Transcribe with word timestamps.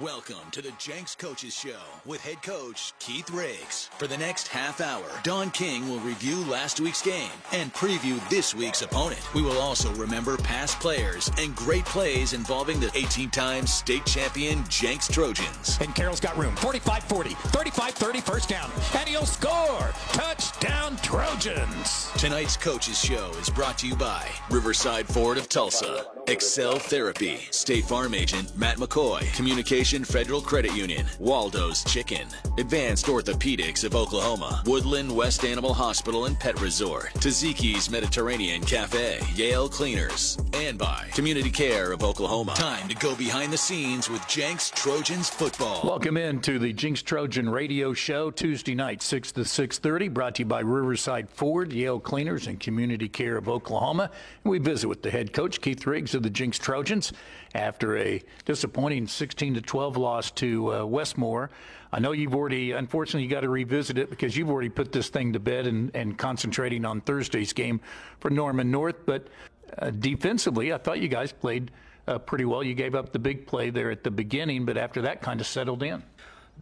Welcome 0.00 0.50
to 0.50 0.60
the 0.60 0.72
Jenks 0.76 1.14
Coaches 1.14 1.54
Show 1.54 1.78
with 2.04 2.20
head 2.20 2.42
coach 2.42 2.92
Keith 2.98 3.30
Riggs. 3.30 3.88
For 3.96 4.08
the 4.08 4.18
next 4.18 4.48
half 4.48 4.80
hour, 4.80 5.04
Don 5.22 5.52
King 5.52 5.88
will 5.88 6.00
review 6.00 6.44
last 6.46 6.80
week's 6.80 7.00
game 7.00 7.30
and 7.52 7.72
preview 7.74 8.18
this 8.28 8.56
week's 8.56 8.82
opponent. 8.82 9.22
We 9.34 9.42
will 9.42 9.58
also 9.58 9.94
remember 9.94 10.36
past 10.36 10.80
players 10.80 11.30
and 11.38 11.54
great 11.54 11.84
plays 11.84 12.32
involving 12.32 12.80
the 12.80 12.90
18 12.96 13.30
time 13.30 13.68
state 13.68 14.04
champion 14.04 14.64
Jenks 14.68 15.06
Trojans. 15.06 15.78
And 15.80 15.94
Carroll's 15.94 16.18
got 16.18 16.36
room. 16.36 16.56
45 16.56 17.04
40, 17.04 17.30
35 17.30 17.94
30, 17.94 18.20
first 18.20 18.48
down. 18.48 18.72
And 18.98 19.08
he'll 19.08 19.26
score. 19.26 19.92
Touchdown, 20.08 20.96
Trojans. 21.02 22.10
Tonight's 22.18 22.56
Coaches 22.56 23.00
Show 23.00 23.30
is 23.40 23.48
brought 23.48 23.78
to 23.78 23.86
you 23.86 23.94
by 23.94 24.28
Riverside 24.50 25.06
Ford 25.06 25.38
of 25.38 25.48
Tulsa, 25.48 26.04
Excel 26.26 26.78
Therapy, 26.78 27.38
State 27.50 27.84
Farm 27.84 28.14
Agent 28.14 28.56
Matt 28.56 28.78
McCoy, 28.78 29.30
Communication 29.34 30.04
Federal 30.04 30.40
Credit 30.40 30.74
Union, 30.74 31.04
Waldo's 31.18 31.84
Chicken, 31.84 32.26
Advanced 32.56 33.06
Orthopedics 33.06 33.84
of 33.84 33.94
Oklahoma, 33.94 34.62
Woodland 34.64 35.14
West 35.14 35.44
Animal 35.44 35.74
Hospital 35.74 36.24
and 36.24 36.40
Pet 36.40 36.58
Resort, 36.62 37.12
Taziki's 37.16 37.90
Mediterranean 37.90 38.62
Cafe, 38.62 39.20
Yale 39.34 39.68
Cleaners, 39.68 40.38
and 40.54 40.78
by 40.78 41.10
Community 41.12 41.50
Care 41.50 41.92
of 41.92 42.02
Oklahoma. 42.02 42.54
Time 42.54 42.88
to 42.88 42.94
go 42.96 43.14
behind 43.16 43.52
the 43.52 43.58
scenes 43.58 44.08
with 44.08 44.26
Jenks 44.26 44.70
Trojans 44.70 45.28
football. 45.28 45.82
Welcome 45.84 46.16
into 46.16 46.58
the 46.58 46.72
Jenks 46.72 47.02
Trojan 47.02 47.50
Radio 47.50 47.92
Show 47.92 48.30
Tuesday 48.30 48.74
night, 48.74 49.02
6 49.02 49.32
to 49.32 49.44
6:30, 49.44 50.08
brought 50.08 50.36
to 50.36 50.42
you 50.42 50.46
by 50.46 50.60
Riverside 50.60 51.28
Ford, 51.28 51.70
Yale 51.70 52.00
Cleaners, 52.00 52.46
and 52.46 52.58
Community 52.58 53.10
Care 53.10 53.36
of 53.36 53.46
Oklahoma. 53.46 54.10
And 54.42 54.50
we 54.50 54.58
visit 54.58 54.88
with 54.88 55.02
the 55.02 55.10
head 55.10 55.34
coach 55.34 55.60
Keith 55.60 55.86
Riggs 55.86 56.13
of 56.14 56.22
the 56.22 56.30
Jenks 56.30 56.58
Trojans 56.58 57.12
after 57.54 57.96
a 57.96 58.22
disappointing 58.44 59.06
16 59.06 59.54
to 59.54 59.60
12 59.60 59.96
loss 59.96 60.30
to 60.32 60.72
uh, 60.72 60.84
Westmoore. 60.84 61.50
I 61.92 62.00
know 62.00 62.12
you've 62.12 62.34
already, 62.34 62.72
unfortunately, 62.72 63.22
you 63.22 63.30
got 63.30 63.42
to 63.42 63.48
revisit 63.48 63.98
it 63.98 64.10
because 64.10 64.36
you've 64.36 64.50
already 64.50 64.68
put 64.68 64.90
this 64.90 65.08
thing 65.10 65.32
to 65.34 65.38
bed 65.38 65.66
and, 65.66 65.90
and 65.94 66.18
concentrating 66.18 66.84
on 66.84 67.00
Thursday's 67.00 67.52
game 67.52 67.80
for 68.18 68.30
Norman 68.30 68.70
North. 68.70 69.06
But 69.06 69.28
uh, 69.78 69.90
defensively, 69.90 70.72
I 70.72 70.78
thought 70.78 71.00
you 71.00 71.08
guys 71.08 71.32
played 71.32 71.70
uh, 72.08 72.18
pretty 72.18 72.44
well. 72.44 72.62
You 72.62 72.74
gave 72.74 72.94
up 72.94 73.12
the 73.12 73.18
big 73.18 73.46
play 73.46 73.70
there 73.70 73.90
at 73.90 74.02
the 74.04 74.10
beginning, 74.10 74.64
but 74.64 74.76
after 74.76 75.02
that, 75.02 75.22
kind 75.22 75.40
of 75.40 75.46
settled 75.46 75.82
in. 75.82 76.02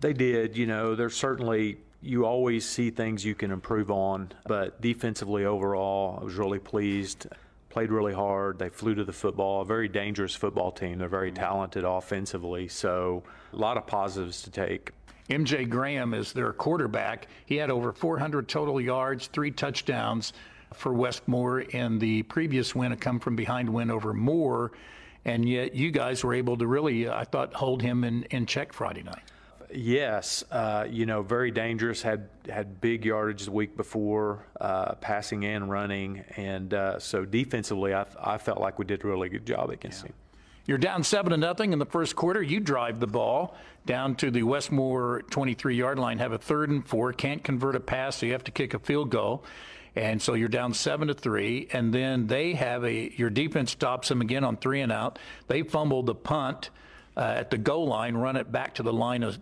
They 0.01 0.13
did. 0.13 0.57
You 0.57 0.67
know, 0.67 0.95
there's 0.95 1.17
certainly 1.17 1.79
you 2.03 2.27
always 2.27 2.69
see 2.69 2.91
things 2.91 3.25
you 3.25 3.35
can 3.35 3.51
improve 3.51 3.91
on, 3.91 4.33
but 4.47 4.81
defensively 4.81 5.45
overall, 5.45 6.19
I 6.21 6.25
was 6.25 6.35
really 6.35 6.59
pleased 6.59 7.27
played 7.73 7.91
really 7.91 8.13
hard. 8.13 8.59
They 8.59 8.69
flew 8.69 8.95
to 8.95 9.05
the 9.05 9.15
football. 9.15 9.63
A 9.63 9.65
very 9.65 9.89
dangerous 9.89 10.35
football 10.35 10.71
team. 10.71 10.99
They're 10.99 11.09
very 11.09 11.31
mm-hmm. 11.31 11.43
talented 11.43 11.85
offensively. 11.85 12.69
So 12.69 13.23
a 13.53 13.57
lot 13.57 13.79
of 13.79 13.87
positives 13.87 14.43
to 14.43 14.51
take. 14.51 14.93
MJ 15.31 15.69
Graham 15.69 16.13
is 16.13 16.35
their 16.35 16.53
quarterback. 16.53 17.29
He 17.47 17.57
had 17.57 17.71
over 17.71 17.93
400 17.93 18.47
total 18.47 18.79
yards, 18.81 19.29
three 19.29 19.51
touchdowns 19.51 20.35
for 20.75 20.93
Westmoore 20.93 21.61
in 21.61 21.99
the 21.99 22.23
previous 22.25 22.75
win, 22.75 22.93
a 22.93 22.97
come 22.97 23.19
from 23.19 23.37
behind 23.37 23.69
win 23.69 23.91
over 23.91 24.13
Moore. 24.13 24.73
And 25.25 25.49
yet 25.49 25.75
you 25.75 25.91
guys 25.91 26.23
were 26.23 26.35
able 26.35 26.59
to 26.59 26.67
really, 26.67 27.09
uh, 27.09 27.19
I 27.19 27.25
thought, 27.25 27.55
hold 27.55 27.81
him 27.81 28.05
in, 28.05 28.25
in 28.25 28.45
check 28.45 28.75
Friday 28.75 29.03
night. 29.03 29.23
Yes, 29.75 30.45
uh, 30.51 30.87
you 30.89 31.07
know, 31.07 31.23
very 31.23 31.51
dangerous. 31.51 32.03
Had 32.03 32.29
had 32.49 32.81
big 32.81 33.05
yardage 33.05 33.45
the 33.45 33.53
week 33.53 33.77
before, 33.77 34.47
uh, 34.61 34.95
passing 34.97 35.45
and 35.45 35.71
running, 35.71 36.25
and 36.37 36.73
uh, 36.75 36.99
so 36.99 37.25
defensively, 37.25 37.95
I, 37.95 38.07
I 38.21 38.39
felt 38.39 38.61
like 38.61 38.79
we 38.79 38.85
did 38.85 39.05
a 39.05 39.07
really 39.07 39.29
good 39.29 39.47
job 39.47 39.71
against 39.71 40.03
yeah. 40.03 40.09
him. 40.09 40.15
You're 40.67 40.79
down 40.79 41.03
seven 41.03 41.31
to 41.31 41.37
nothing 41.37 41.73
in 41.73 41.79
the 41.79 41.87
first 41.87 42.15
quarter. 42.15 42.41
You 42.41 42.61
drive 42.61 43.01
the 43.01 43.07
ball 43.07 43.57
down 43.85 44.15
to 44.17 44.31
the 44.31 44.43
Westmoore 44.43 45.23
23 45.31 45.75
yard 45.75 45.99
line, 45.99 46.19
have 46.19 46.33
a 46.33 46.39
third 46.39 46.71
and 46.71 46.87
four, 46.87 47.13
can't 47.13 47.43
convert 47.43 47.75
a 47.75 47.81
pass, 47.81 48.17
so 48.17 48.27
you 48.27 48.33
have 48.33 48.45
to 48.45 48.53
kick 48.53 48.75
a 48.75 48.79
field 48.79 49.11
goal. 49.11 49.45
And 49.97 50.23
so 50.23 50.35
you're 50.35 50.49
down 50.49 50.73
seven 50.73 51.09
to 51.09 51.15
three, 51.15 51.69
and 51.73 51.93
then 51.93 52.27
they 52.27 52.55
have 52.55 52.85
a 52.85 53.13
your 53.17 53.29
defense 53.31 53.73
stops 53.73 54.09
them 54.09 54.21
again 54.21 54.45
on 54.45 54.57
three 54.57 54.81
and 54.81 54.93
out. 54.93 55.19
They 55.49 55.63
fumble 55.63 56.03
the 56.03 56.15
punt 56.15 56.71
uh, 57.17 57.21
at 57.21 57.51
the 57.51 57.59
goal 57.59 57.89
line, 57.89 58.17
run 58.17 58.37
it 58.37 58.51
back 58.51 58.75
to 58.77 58.83
the 58.83 58.93
line 58.93 59.23
of 59.23 59.39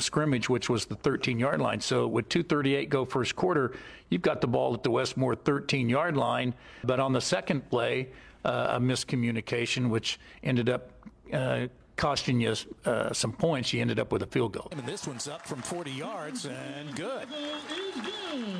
scrimmage, 0.00 0.48
which 0.48 0.68
was 0.68 0.86
the 0.86 0.96
13 0.96 1.38
yard 1.38 1.60
line. 1.60 1.80
So 1.80 2.06
with 2.06 2.28
238 2.28 2.88
go 2.88 3.04
first 3.04 3.36
quarter, 3.36 3.72
you've 4.08 4.22
got 4.22 4.40
the 4.40 4.46
ball 4.46 4.74
at 4.74 4.82
the 4.82 4.90
Westmoore 4.90 5.36
13 5.36 5.88
yard 5.88 6.16
line. 6.16 6.54
But 6.84 7.00
on 7.00 7.12
the 7.12 7.20
second 7.20 7.68
play, 7.70 8.08
uh, 8.44 8.68
a 8.70 8.80
miscommunication, 8.80 9.88
which 9.88 10.18
ended 10.42 10.68
up 10.68 10.90
uh, 11.32 11.68
costing 11.96 12.40
you 12.40 12.54
uh, 12.84 13.12
some 13.12 13.32
points. 13.32 13.72
You 13.72 13.80
ended 13.80 13.98
up 13.98 14.12
with 14.12 14.22
a 14.22 14.26
field 14.26 14.52
goal. 14.52 14.68
And 14.72 14.84
this 14.84 15.06
one's 15.06 15.28
up 15.28 15.46
from 15.46 15.62
40 15.62 15.90
yards 15.90 16.46
and 16.46 16.94
good. 16.96 17.28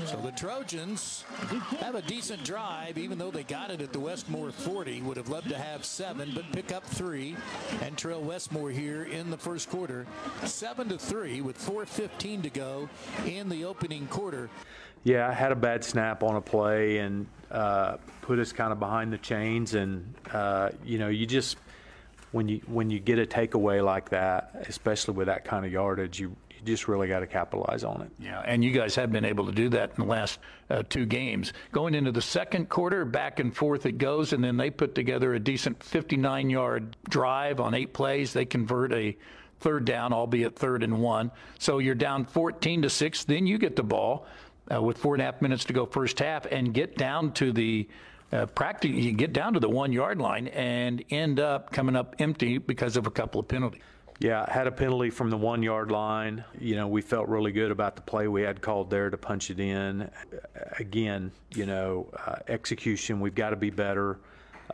So 0.04 0.16
the 0.18 0.32
Trojans 0.32 1.24
have 1.80 1.94
a 1.94 2.02
decent 2.02 2.44
drive, 2.44 2.98
even 2.98 3.16
though 3.16 3.30
they 3.30 3.42
got 3.42 3.70
it 3.70 3.80
at 3.80 3.90
the 3.90 3.98
Westmoore 3.98 4.52
40. 4.52 5.00
Would 5.00 5.16
have 5.16 5.30
loved 5.30 5.48
to 5.48 5.56
have 5.56 5.86
seven, 5.86 6.32
but 6.34 6.44
pick 6.52 6.72
up 6.72 6.84
three 6.84 7.36
and 7.80 7.96
trail 7.96 8.20
Westmoore 8.20 8.70
here 8.70 9.04
in 9.04 9.30
the 9.30 9.38
first 9.38 9.70
quarter, 9.70 10.06
seven 10.44 10.90
to 10.90 10.98
three 10.98 11.40
with 11.40 11.58
4:15 11.58 12.42
to 12.42 12.50
go 12.50 12.90
in 13.24 13.48
the 13.48 13.64
opening 13.64 14.06
quarter. 14.08 14.50
Yeah, 15.04 15.26
I 15.26 15.32
had 15.32 15.52
a 15.52 15.56
bad 15.56 15.82
snap 15.84 16.22
on 16.22 16.36
a 16.36 16.42
play 16.42 16.98
and 16.98 17.26
uh, 17.50 17.96
put 18.20 18.38
us 18.38 18.52
kind 18.52 18.72
of 18.72 18.78
behind 18.78 19.10
the 19.10 19.18
chains, 19.18 19.74
and 19.74 20.14
uh, 20.32 20.70
you 20.84 20.98
know, 20.98 21.08
you 21.08 21.24
just 21.24 21.56
when 22.32 22.46
you 22.46 22.60
when 22.66 22.90
you 22.90 23.00
get 23.00 23.18
a 23.18 23.24
takeaway 23.24 23.82
like 23.82 24.10
that, 24.10 24.66
especially 24.68 25.14
with 25.14 25.28
that 25.28 25.46
kind 25.46 25.64
of 25.64 25.72
yardage, 25.72 26.20
you 26.20 26.36
you 26.64 26.72
just 26.72 26.86
really 26.88 27.08
got 27.08 27.20
to 27.20 27.26
capitalize 27.26 27.82
on 27.82 28.02
it. 28.02 28.10
Yeah, 28.18 28.42
and 28.44 28.64
you 28.64 28.70
guys 28.70 28.94
have 28.94 29.10
been 29.10 29.24
able 29.24 29.46
to 29.46 29.52
do 29.52 29.68
that 29.70 29.90
in 29.90 30.04
the 30.04 30.10
last 30.10 30.38
uh, 30.70 30.82
two 30.88 31.06
games. 31.06 31.52
Going 31.72 31.94
into 31.94 32.12
the 32.12 32.22
second 32.22 32.68
quarter, 32.68 33.04
back 33.04 33.40
and 33.40 33.54
forth 33.54 33.84
it 33.86 33.98
goes, 33.98 34.32
and 34.32 34.42
then 34.42 34.56
they 34.56 34.70
put 34.70 34.94
together 34.94 35.34
a 35.34 35.40
decent 35.40 35.80
59-yard 35.80 36.96
drive 37.08 37.60
on 37.60 37.74
eight 37.74 37.92
plays. 37.92 38.32
They 38.32 38.44
convert 38.44 38.92
a 38.92 39.16
third 39.60 39.84
down, 39.84 40.12
albeit 40.12 40.56
third 40.56 40.82
and 40.82 41.00
one. 41.00 41.30
So 41.58 41.78
you're 41.78 41.94
down 41.94 42.24
14 42.24 42.82
to 42.82 42.90
six. 42.90 43.24
Then 43.24 43.46
you 43.46 43.58
get 43.58 43.76
the 43.76 43.82
ball 43.82 44.26
uh, 44.72 44.80
with 44.80 44.98
four 44.98 45.14
and 45.14 45.22
a 45.22 45.24
half 45.24 45.42
minutes 45.42 45.64
to 45.64 45.72
go 45.72 45.86
first 45.86 46.18
half 46.18 46.46
and 46.46 46.72
get 46.72 46.96
down 46.96 47.32
to 47.34 47.52
the 47.52 47.88
uh, 48.32 48.46
you 48.82 49.12
get 49.12 49.34
down 49.34 49.52
to 49.52 49.60
the 49.60 49.68
one 49.68 49.92
yard 49.92 50.18
line 50.18 50.48
and 50.48 51.04
end 51.10 51.38
up 51.38 51.70
coming 51.70 51.94
up 51.94 52.16
empty 52.18 52.56
because 52.56 52.96
of 52.96 53.06
a 53.06 53.10
couple 53.10 53.38
of 53.38 53.46
penalties. 53.46 53.82
Yeah, 54.22 54.48
had 54.48 54.68
a 54.68 54.70
penalty 54.70 55.10
from 55.10 55.30
the 55.30 55.36
one 55.36 55.64
yard 55.64 55.90
line. 55.90 56.44
You 56.56 56.76
know, 56.76 56.86
we 56.86 57.02
felt 57.02 57.26
really 57.26 57.50
good 57.50 57.72
about 57.72 57.96
the 57.96 58.02
play 58.02 58.28
we 58.28 58.42
had 58.42 58.60
called 58.60 58.88
there 58.88 59.10
to 59.10 59.16
punch 59.16 59.50
it 59.50 59.58
in. 59.58 60.08
Again, 60.78 61.32
you 61.56 61.66
know, 61.66 62.08
uh, 62.24 62.36
execution, 62.46 63.18
we've 63.18 63.34
got 63.34 63.50
to 63.50 63.56
be 63.56 63.70
better. 63.70 64.20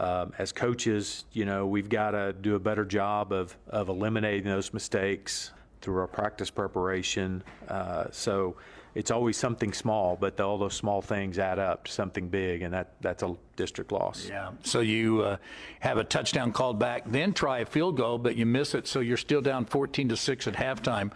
Um, 0.01 0.35
as 0.37 0.53
coaches, 0.53 1.25
you 1.33 1.47
know, 1.47 1.67
we've 1.67 1.89
got 1.89 2.11
to 2.11 2.35
do 2.35 2.57
a 2.57 2.59
better 2.59 2.85
job 2.85 3.33
of, 3.33 3.57
of 3.69 3.89
eliminating 3.89 4.45
those 4.45 4.75
mistakes 4.75 5.53
through 5.81 5.99
our 5.99 6.07
practice 6.07 6.51
preparation. 6.51 7.43
Uh, 7.69 8.05
so, 8.11 8.55
it's 8.95 9.11
always 9.11 9.37
something 9.37 9.73
small, 9.73 10.17
but 10.19 10.41
all 10.41 10.59
those 10.59 10.75
small 10.75 11.03
things 11.03 11.39
add 11.39 11.59
up 11.59 11.85
to 11.85 11.93
something 11.93 12.29
big, 12.29 12.63
and 12.63 12.75
that, 12.75 12.95
that's 13.01 13.23
a 13.23 13.35
district 13.57 13.93
loss. 13.93 14.27
Yeah. 14.29 14.51
So 14.63 14.81
you 14.81 15.23
uh, 15.23 15.37
have 15.81 15.99
a 15.99 16.05
touchdown 16.05 16.53
called 16.53 16.79
back, 16.79 17.05
then 17.07 17.33
try 17.33 17.61
a 17.61 17.67
field 17.67 17.97
goal, 17.97 18.19
but 18.19 18.37
you 18.37 18.47
miss 18.47 18.75
it, 18.75 18.87
so 18.87 19.01
you're 19.01 19.17
still 19.17 19.41
down 19.41 19.65
14 19.65 20.09
to 20.09 20.17
six 20.17 20.47
at 20.47 20.55
halftime. 20.55 21.13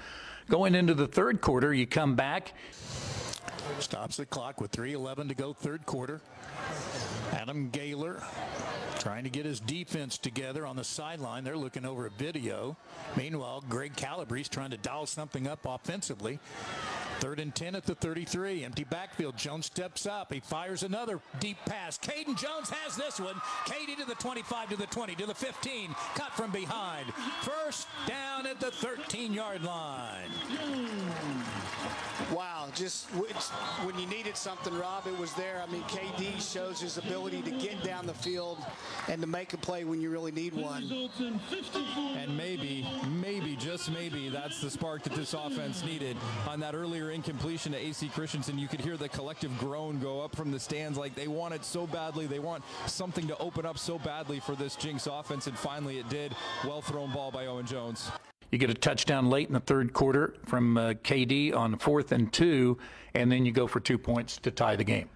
Going 0.49 0.75
into 0.75 0.95
the 0.95 1.07
third 1.07 1.41
quarter, 1.41 1.73
you 1.73 1.87
come 1.87 2.15
back. 2.15 2.53
Stops 3.79 4.17
the 4.17 4.27
clock 4.27 4.61
with 4.61 4.71
3:11 4.71 5.29
to 5.29 5.35
go, 5.35 5.53
third 5.53 5.87
quarter. 5.87 6.21
Adam 7.33 7.71
Gaylor 7.71 8.23
trying 8.99 9.25
to 9.25 9.31
get 9.31 9.45
his 9.45 9.59
defense 9.59 10.17
together 10.19 10.65
on 10.65 10.77
the 10.77 10.85
sideline. 10.85 11.43
They're 11.43 11.57
looking 11.57 11.85
over 11.85 12.07
a 12.07 12.11
video. 12.11 12.77
Meanwhile, 13.17 13.65
Greg 13.69 13.97
Calabrese 13.97 14.49
trying 14.49 14.71
to 14.71 14.77
dial 14.77 15.07
something 15.07 15.49
up 15.49 15.67
offensively. 15.67 16.39
Third 17.23 17.39
and 17.39 17.55
10 17.55 17.77
at 17.77 17.85
the 17.85 17.95
33. 17.95 18.65
Empty 18.65 18.83
backfield. 18.83 19.37
Jones 19.37 19.67
steps 19.67 20.07
up. 20.07 20.33
He 20.33 20.41
fires 20.41 20.83
another 20.83 21.21
deep 21.39 21.57
pass. 21.67 21.97
Caden 21.97 22.37
Jones 22.37 22.69
has 22.69 22.97
this 22.97 23.21
one. 23.21 23.37
KD 23.65 23.97
to 23.99 24.05
the 24.05 24.17
25, 24.17 24.71
to 24.71 24.77
the 24.77 24.87
20, 24.87 25.15
to 25.15 25.27
the 25.27 25.35
15. 25.35 25.95
Cut 26.17 26.33
from 26.33 26.51
behind. 26.51 27.07
First 27.43 27.87
down 28.09 28.49
at 28.49 28.59
the 28.59 28.73
13 28.73 29.33
yard 29.33 29.63
line. 29.63 30.31
Wow, 32.31 32.69
just 32.75 33.09
when 33.11 33.99
you 33.99 34.07
needed 34.07 34.37
something, 34.37 34.73
Rob, 34.79 35.07
it 35.07 35.19
was 35.19 35.33
there. 35.35 35.63
I 35.67 35.71
mean, 35.71 35.83
KD 35.83 36.41
shows 36.41 36.81
his 36.81 36.99
ability 36.99 37.43
to 37.43 37.51
get 37.51 37.83
down 37.83 38.07
the 38.07 38.15
field 38.15 38.59
and 39.09 39.21
to 39.21 39.27
make 39.27 39.53
a 39.53 39.57
play 39.57 39.85
when 39.85 40.01
you 40.01 40.11
really 40.11 40.33
need 40.33 40.55
one. 40.55 40.85
And 42.17 42.37
maybe, 42.37 42.87
maybe, 43.09 43.57
just 43.57 43.91
maybe, 43.91 44.29
that's 44.29 44.61
the 44.61 44.71
spark 44.71 45.03
that 45.03 45.15
this 45.15 45.35
offense 45.35 45.85
needed. 45.85 46.17
On 46.49 46.61
that 46.61 46.75
earlier 46.75 47.11
incompletion 47.11 47.73
to 47.73 47.79
AC 47.79 48.09
Christensen, 48.09 48.59
you 48.59 48.69
could 48.69 48.81
hear 48.81 48.97
the 48.97 49.09
collective 49.09 49.57
groan 49.59 49.99
go 49.99 50.21
up 50.21 50.37
from 50.37 50.51
the 50.51 50.61
stands 50.61 50.97
like 50.97 51.15
they 51.15 51.29
want 51.29 51.55
it 51.55 51.65
so 51.65 51.87
badly. 51.87 52.27
They 52.27 52.39
want 52.39 52.65
something 52.87 53.27
to 53.29 53.37
open 53.39 53.67
up 53.67 53.79
so 53.79 53.99
badly 53.99 54.41
for 54.41 54.55
this 54.55 54.77
Jenks 54.77 55.07
offense, 55.07 55.47
and 55.47 55.59
finally 55.59 55.99
it 55.99 56.09
did. 56.09 56.35
Well 56.65 56.83
thrown 56.83 57.13
ball 57.13 57.31
by 57.31 57.47
Owen 57.47 57.67
Jones. 57.67 58.11
You 58.53 58.59
get 58.59 58.69
a 58.69 58.75
touchdown 58.75 59.31
late 59.31 59.49
in 59.49 59.55
the 59.55 59.61
third 59.61 59.95
quarter 59.95 60.35
from 60.45 60.77
uh, 60.77 60.93
KD 61.03 61.57
on 61.57 61.79
fourth 61.79 62.13
and 62.13 62.31
two, 62.31 62.77
and 63.15 63.33
then 63.33 63.47
you 63.47 63.51
go 63.51 63.67
for 63.67 63.81
two 63.81 63.97
points 63.97 64.37
to 64.37 64.51
tie 64.51 64.77
the 64.77 64.85
game. 64.85 65.09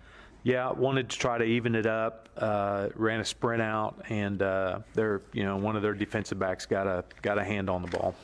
Yeah, 0.42 0.72
wanted 0.72 1.10
to 1.10 1.18
try 1.18 1.36
to 1.36 1.44
even 1.44 1.74
it 1.74 1.84
up. 1.84 2.30
Uh, 2.34 2.88
ran 2.94 3.20
a 3.20 3.24
sprint 3.26 3.60
out, 3.60 4.00
and 4.08 4.40
uh, 4.40 4.78
their 4.94 5.20
you 5.34 5.44
know 5.44 5.58
one 5.58 5.76
of 5.76 5.82
their 5.82 5.92
defensive 5.92 6.38
backs 6.38 6.64
got 6.64 6.86
a 6.86 7.04
got 7.20 7.36
a 7.36 7.44
hand 7.44 7.68
on 7.68 7.82
the 7.82 7.88
ball. 7.88 8.14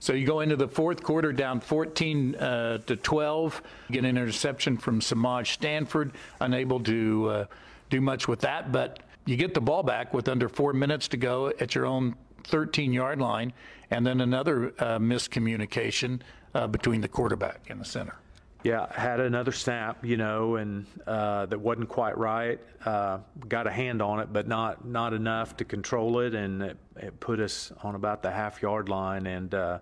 So 0.00 0.14
you 0.14 0.26
go 0.26 0.40
into 0.40 0.56
the 0.56 0.68
fourth 0.68 1.00
quarter 1.00 1.32
down 1.32 1.60
14 1.60 2.34
uh, 2.34 2.78
to 2.78 2.96
12. 2.96 3.62
Get 3.92 4.04
an 4.04 4.16
interception 4.16 4.76
from 4.76 5.00
Samaj 5.00 5.52
Stanford, 5.52 6.12
unable 6.40 6.80
to 6.80 7.28
uh, 7.28 7.44
do 7.88 8.00
much 8.00 8.26
with 8.26 8.40
that, 8.40 8.72
but 8.72 8.98
you 9.26 9.36
get 9.36 9.54
the 9.54 9.60
ball 9.60 9.84
back 9.84 10.12
with 10.12 10.28
under 10.28 10.48
four 10.48 10.72
minutes 10.72 11.08
to 11.08 11.16
go 11.16 11.52
at 11.60 11.74
your 11.74 11.86
own 11.86 12.16
13 12.46 12.92
yard 12.92 13.20
line, 13.20 13.52
and 13.90 14.06
then 14.06 14.20
another 14.20 14.72
uh, 14.78 14.98
miscommunication 14.98 16.20
uh, 16.54 16.66
between 16.66 17.00
the 17.00 17.08
quarterback 17.08 17.70
and 17.70 17.80
the 17.80 17.84
center. 17.84 18.16
Yeah, 18.62 18.92
had 18.92 19.20
another 19.20 19.52
snap, 19.52 20.04
you 20.04 20.16
know, 20.16 20.56
and 20.56 20.86
uh, 21.06 21.46
that 21.46 21.60
wasn't 21.60 21.88
quite 21.88 22.18
right. 22.18 22.58
Uh, 22.84 23.18
got 23.48 23.68
a 23.68 23.70
hand 23.70 24.02
on 24.02 24.18
it, 24.18 24.32
but 24.32 24.48
not 24.48 24.84
not 24.84 25.12
enough 25.12 25.56
to 25.58 25.64
control 25.64 26.18
it, 26.20 26.34
and 26.34 26.62
it, 26.62 26.76
it 26.96 27.20
put 27.20 27.38
us 27.38 27.72
on 27.84 27.94
about 27.94 28.22
the 28.22 28.30
half 28.30 28.60
yard 28.62 28.88
line. 28.88 29.26
And 29.26 29.54
uh, 29.54 29.78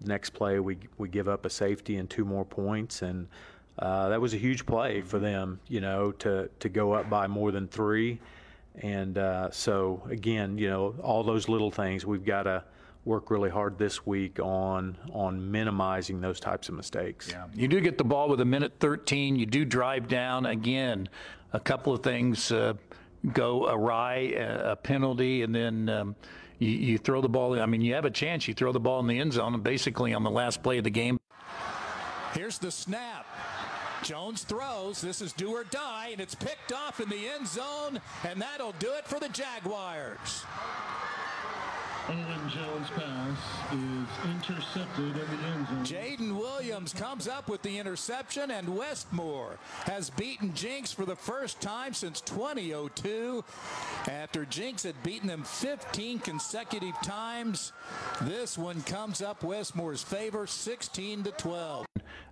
next 0.00 0.30
play, 0.30 0.58
we 0.58 0.76
we 0.98 1.08
give 1.08 1.28
up 1.28 1.44
a 1.46 1.50
safety 1.50 1.98
and 1.98 2.10
two 2.10 2.24
more 2.24 2.44
points, 2.44 3.02
and 3.02 3.28
uh, 3.78 4.08
that 4.08 4.20
was 4.20 4.34
a 4.34 4.38
huge 4.38 4.66
play 4.66 5.02
for 5.02 5.20
them, 5.20 5.60
you 5.68 5.80
know, 5.80 6.10
to 6.12 6.50
to 6.58 6.68
go 6.68 6.94
up 6.94 7.08
by 7.08 7.28
more 7.28 7.52
than 7.52 7.68
three. 7.68 8.18
And 8.82 9.18
so 9.52 10.02
again, 10.10 10.58
you 10.58 10.68
know, 10.68 10.96
all 11.00 11.22
those 11.22 11.48
little 11.48 11.70
things 11.70 12.04
we've 12.04 12.24
got 12.24 12.42
to 12.42 12.64
work 13.06 13.30
really 13.30 13.48
hard 13.48 13.78
this 13.78 14.04
week 14.04 14.40
on 14.40 14.98
on 15.12 15.50
minimizing 15.50 16.20
those 16.20 16.40
types 16.40 16.68
of 16.68 16.74
mistakes. 16.74 17.28
Yeah. 17.30 17.46
You 17.54 17.68
do 17.68 17.80
get 17.80 17.96
the 17.96 18.04
ball 18.04 18.28
with 18.28 18.40
a 18.40 18.44
minute 18.44 18.74
13. 18.80 19.36
You 19.36 19.46
do 19.46 19.64
drive 19.64 20.08
down 20.08 20.44
again. 20.46 21.08
A 21.52 21.60
couple 21.60 21.94
of 21.94 22.02
things 22.02 22.50
uh, 22.50 22.74
go 23.32 23.68
awry, 23.68 24.34
a, 24.36 24.72
a, 24.72 24.76
penalty, 24.76 25.42
and 25.42 25.54
then 25.54 25.88
um, 25.88 26.16
you, 26.58 26.70
you, 26.70 26.98
throw 26.98 27.20
the 27.20 27.28
ball. 27.28 27.58
I 27.58 27.66
mean, 27.66 27.80
you 27.80 27.94
have 27.94 28.04
a 28.04 28.10
chance. 28.10 28.48
You 28.48 28.54
throw 28.54 28.72
the 28.72 28.80
ball 28.80 29.00
in 29.00 29.06
the 29.06 29.18
end 29.18 29.32
zone, 29.32 29.54
and 29.54 29.62
basically 29.62 30.12
on 30.12 30.24
the 30.24 30.30
last 30.30 30.62
play 30.62 30.78
of 30.78 30.84
the 30.84 30.90
game. 30.90 31.18
Here's 32.34 32.58
the 32.58 32.70
snap. 32.70 33.26
Jones 34.02 34.42
throws. 34.42 35.00
This 35.00 35.22
is 35.22 35.32
do 35.32 35.50
or 35.50 35.64
die, 35.64 36.10
and 36.12 36.20
it's 36.20 36.34
picked 36.34 36.72
off 36.72 37.00
in 37.00 37.08
the 37.08 37.28
end 37.28 37.46
zone, 37.46 38.00
and 38.28 38.40
that'll 38.40 38.72
do 38.72 38.92
it 38.92 39.06
for 39.06 39.18
the 39.18 39.28
Jaguars. 39.28 40.44
Aaron 42.08 42.48
Jones' 42.48 42.88
pass 42.90 43.38
is 43.72 44.30
intercepted 44.30 45.04
in 45.04 45.12
the 45.14 45.46
end 45.48 45.66
zone. 45.66 45.84
Jaden 45.84 46.38
Williams 46.38 46.92
comes 46.92 47.26
up 47.26 47.48
with 47.48 47.62
the 47.62 47.78
interception, 47.78 48.52
and 48.52 48.68
Westmoore 48.68 49.58
has 49.86 50.10
beaten 50.10 50.54
Jenks 50.54 50.92
for 50.92 51.04
the 51.04 51.16
first 51.16 51.60
time 51.60 51.92
since 51.92 52.20
2002. 52.20 53.44
After 54.06 54.44
Jenks 54.44 54.84
had 54.84 55.02
beaten 55.02 55.26
them 55.26 55.42
15 55.42 56.20
consecutive 56.20 56.94
times, 57.02 57.72
this 58.22 58.56
one 58.56 58.82
comes 58.82 59.20
up 59.20 59.42
Westmoore's 59.42 60.02
favor, 60.02 60.46
16 60.46 61.24
to 61.24 61.32
12. 61.32 61.86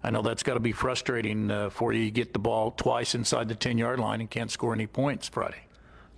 I 0.04 0.10
know 0.10 0.22
that's 0.22 0.44
got 0.44 0.54
to 0.54 0.60
be 0.60 0.72
frustrating 0.72 1.50
uh, 1.50 1.70
for 1.70 1.92
you. 1.92 2.02
You 2.02 2.12
get 2.12 2.32
the 2.32 2.38
ball 2.38 2.70
twice 2.70 3.16
inside 3.16 3.48
the 3.48 3.56
10 3.56 3.78
yard 3.78 3.98
line 3.98 4.20
and 4.20 4.30
can't 4.30 4.52
score 4.52 4.72
any 4.72 4.86
points 4.86 5.26
Friday. 5.26 5.63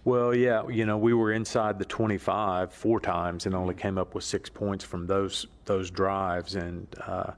Well, 0.06 0.32
yeah, 0.32 0.68
you 0.68 0.86
know, 0.86 0.96
we 0.96 1.14
were 1.14 1.32
inside 1.32 1.80
the 1.80 1.84
25 1.84 2.72
four 2.72 3.00
times 3.00 3.44
and 3.44 3.56
only 3.56 3.74
came 3.74 3.98
up 3.98 4.14
with 4.14 4.22
six 4.22 4.48
points 4.48 4.84
from 4.84 5.08
those 5.08 5.48
those 5.64 5.90
drives. 5.90 6.54
And 6.54 6.86
uh, 7.04 7.32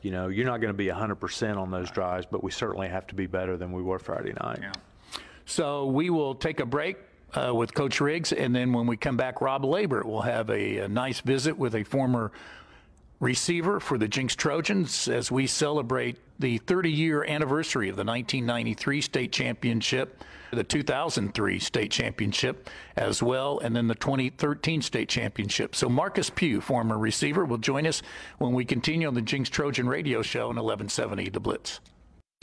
you 0.00 0.10
know, 0.10 0.28
you're 0.28 0.46
not 0.46 0.62
going 0.62 0.72
to 0.72 0.76
be 0.76 0.86
100% 0.86 1.58
on 1.58 1.70
those 1.70 1.90
drives, 1.90 2.24
but 2.24 2.42
we 2.42 2.50
certainly 2.50 2.88
have 2.88 3.06
to 3.08 3.14
be 3.14 3.26
better 3.26 3.58
than 3.58 3.70
we 3.70 3.82
were 3.82 3.98
Friday 3.98 4.32
night. 4.40 4.60
Yeah. 4.62 4.72
So 5.44 5.84
we 5.86 6.08
will 6.08 6.34
take 6.34 6.58
a 6.58 6.66
break. 6.66 6.96
Uh, 7.34 7.52
with 7.52 7.74
Coach 7.74 8.00
Riggs, 8.00 8.32
and 8.32 8.54
then 8.54 8.72
when 8.72 8.86
we 8.86 8.96
come 8.96 9.16
back, 9.16 9.42
Rob 9.42 9.64
Labor 9.64 10.02
will 10.04 10.22
have 10.22 10.48
a, 10.48 10.78
a 10.78 10.88
nice 10.88 11.20
visit 11.20 11.58
with 11.58 11.74
a 11.74 11.82
former 11.82 12.30
receiver 13.20 13.80
for 13.80 13.98
the 13.98 14.08
Jenks 14.08 14.34
Trojans 14.34 15.08
as 15.08 15.30
we 15.30 15.46
celebrate 15.46 16.18
the 16.38 16.58
30 16.58 16.90
year 16.90 17.24
anniversary 17.24 17.88
of 17.88 17.96
the 17.96 18.04
1993 18.04 19.00
state 19.00 19.32
championship, 19.32 20.22
the 20.52 20.64
2003 20.64 21.58
state 21.58 21.90
championship 21.90 22.68
as 22.96 23.22
well, 23.22 23.58
and 23.60 23.74
then 23.74 23.86
the 23.86 23.94
2013 23.94 24.82
state 24.82 25.08
championship. 25.08 25.74
So 25.74 25.88
Marcus 25.88 26.30
Pugh, 26.30 26.60
former 26.60 26.98
receiver, 26.98 27.44
will 27.44 27.58
join 27.58 27.86
us 27.86 28.02
when 28.38 28.52
we 28.52 28.64
continue 28.64 29.08
on 29.08 29.14
the 29.14 29.22
Jenks 29.22 29.48
Trojan 29.48 29.88
radio 29.88 30.22
show 30.22 30.50
in 30.50 30.56
1170 30.56 31.30
The 31.30 31.40
Blitz. 31.40 31.80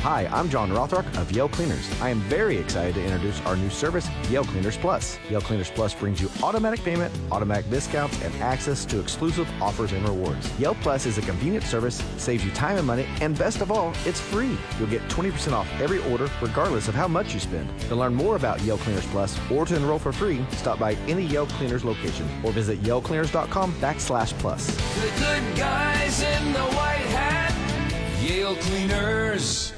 Hi, 0.03 0.27
I'm 0.33 0.50
John 0.50 0.69
Rothrock 0.69 1.05
of 1.15 1.31
Yale 1.31 1.47
Cleaners. 1.47 1.89
I 2.01 2.09
am 2.09 2.19
very 2.23 2.57
excited 2.57 2.95
to 2.95 3.01
introduce 3.01 3.39
our 3.45 3.55
new 3.55 3.69
service, 3.69 4.09
Yale 4.29 4.44
Cleaners 4.44 4.75
Plus. 4.75 5.17
Yale 5.29 5.39
Cleaners 5.39 5.71
Plus 5.71 5.94
brings 5.94 6.19
you 6.19 6.29
automatic 6.44 6.83
payment, 6.83 7.17
automatic 7.31 7.69
discounts, 7.69 8.21
and 8.21 8.35
access 8.41 8.83
to 8.83 9.00
exclusive 9.00 9.50
offers 9.61 9.94
and 9.94 10.05
rewards. 10.05 10.51
Yale 10.59 10.75
Plus 10.81 11.05
is 11.05 11.17
a 11.19 11.21
convenient 11.21 11.63
service, 11.63 12.03
saves 12.17 12.44
you 12.44 12.51
time 12.51 12.75
and 12.75 12.85
money, 12.85 13.05
and 13.21 13.38
best 13.38 13.61
of 13.61 13.71
all, 13.71 13.94
it's 14.03 14.19
free. 14.19 14.57
You'll 14.77 14.89
get 14.89 15.01
20% 15.03 15.53
off 15.53 15.69
every 15.79 16.00
order, 16.11 16.29
regardless 16.41 16.89
of 16.89 16.95
how 16.95 17.07
much 17.07 17.33
you 17.33 17.39
spend. 17.39 17.69
To 17.88 17.95
learn 17.95 18.13
more 18.13 18.35
about 18.35 18.59
Yale 18.63 18.79
Cleaners 18.79 19.05
Plus 19.05 19.39
or 19.50 19.65
to 19.65 19.73
enroll 19.77 20.00
for 20.00 20.11
free, 20.11 20.45
stop 20.57 20.79
by 20.79 20.95
any 21.07 21.23
Yale 21.27 21.45
Cleaners 21.45 21.85
location 21.85 22.27
or 22.44 22.51
visit 22.51 22.81
YaleCleaners.com 22.81 23.71
backslash 23.75 24.38
plus. 24.39 24.67
The 24.67 25.17
good 25.17 25.55
guys 25.55 26.21
in 26.21 26.51
the 26.51 26.59
white 26.59 27.07
hat, 27.15 28.21
Yale 28.21 28.57
Cleaners. 28.57 29.71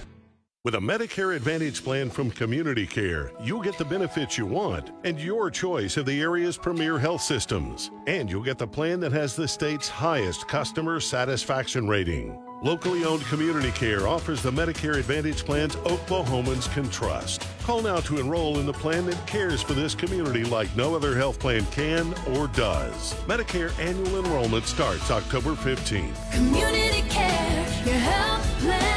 With 0.66 0.74
a 0.74 0.80
Medicare 0.80 1.36
Advantage 1.36 1.84
plan 1.84 2.10
from 2.10 2.32
Community 2.32 2.88
Care, 2.88 3.32
you'll 3.40 3.62
get 3.62 3.78
the 3.78 3.86
benefits 3.86 4.36
you 4.36 4.48
want 4.48 4.90
and 5.04 5.20
your 5.20 5.52
choice 5.52 5.96
of 5.96 6.08
the 6.08 6.20
area's 6.20 6.58
premier 6.58 6.98
health 6.98 7.22
systems. 7.22 7.92
And 8.08 8.28
you'll 8.28 8.42
get 8.42 8.58
the 8.58 8.66
plan 8.66 9.00
that 9.02 9.12
has 9.12 9.36
the 9.36 9.48
state's 9.48 9.88
highest 9.88 10.48
customer 10.48 11.00
satisfaction 11.00 11.88
rating. 11.88 12.42
Locally 12.64 13.06
owned 13.06 13.24
Community 13.26 13.70
Care 13.74 14.08
offers 14.08 14.42
the 14.42 14.50
Medicare 14.50 14.96
Advantage 14.96 15.46
plans 15.46 15.76
Oklahomans 15.76 16.68
can 16.74 16.90
trust. 16.90 17.48
Call 17.62 17.84
now 17.84 17.98
to 17.98 18.18
enroll 18.18 18.58
in 18.58 18.66
the 18.66 18.74
plan 18.74 19.06
that 19.06 19.28
cares 19.28 19.62
for 19.62 19.74
this 19.74 19.94
community 19.94 20.44
like 20.46 20.76
no 20.76 20.96
other 20.96 21.16
health 21.16 21.38
plan 21.38 21.64
can 21.68 22.12
or 22.30 22.48
does. 22.48 23.14
Medicare 23.28 23.78
annual 23.78 24.18
enrollment 24.26 24.66
starts 24.66 25.12
October 25.12 25.52
15th. 25.52 26.34
Community 26.34 27.08
Care, 27.08 27.86
your 27.86 27.94
health 27.98 28.62
plan. 28.62 28.96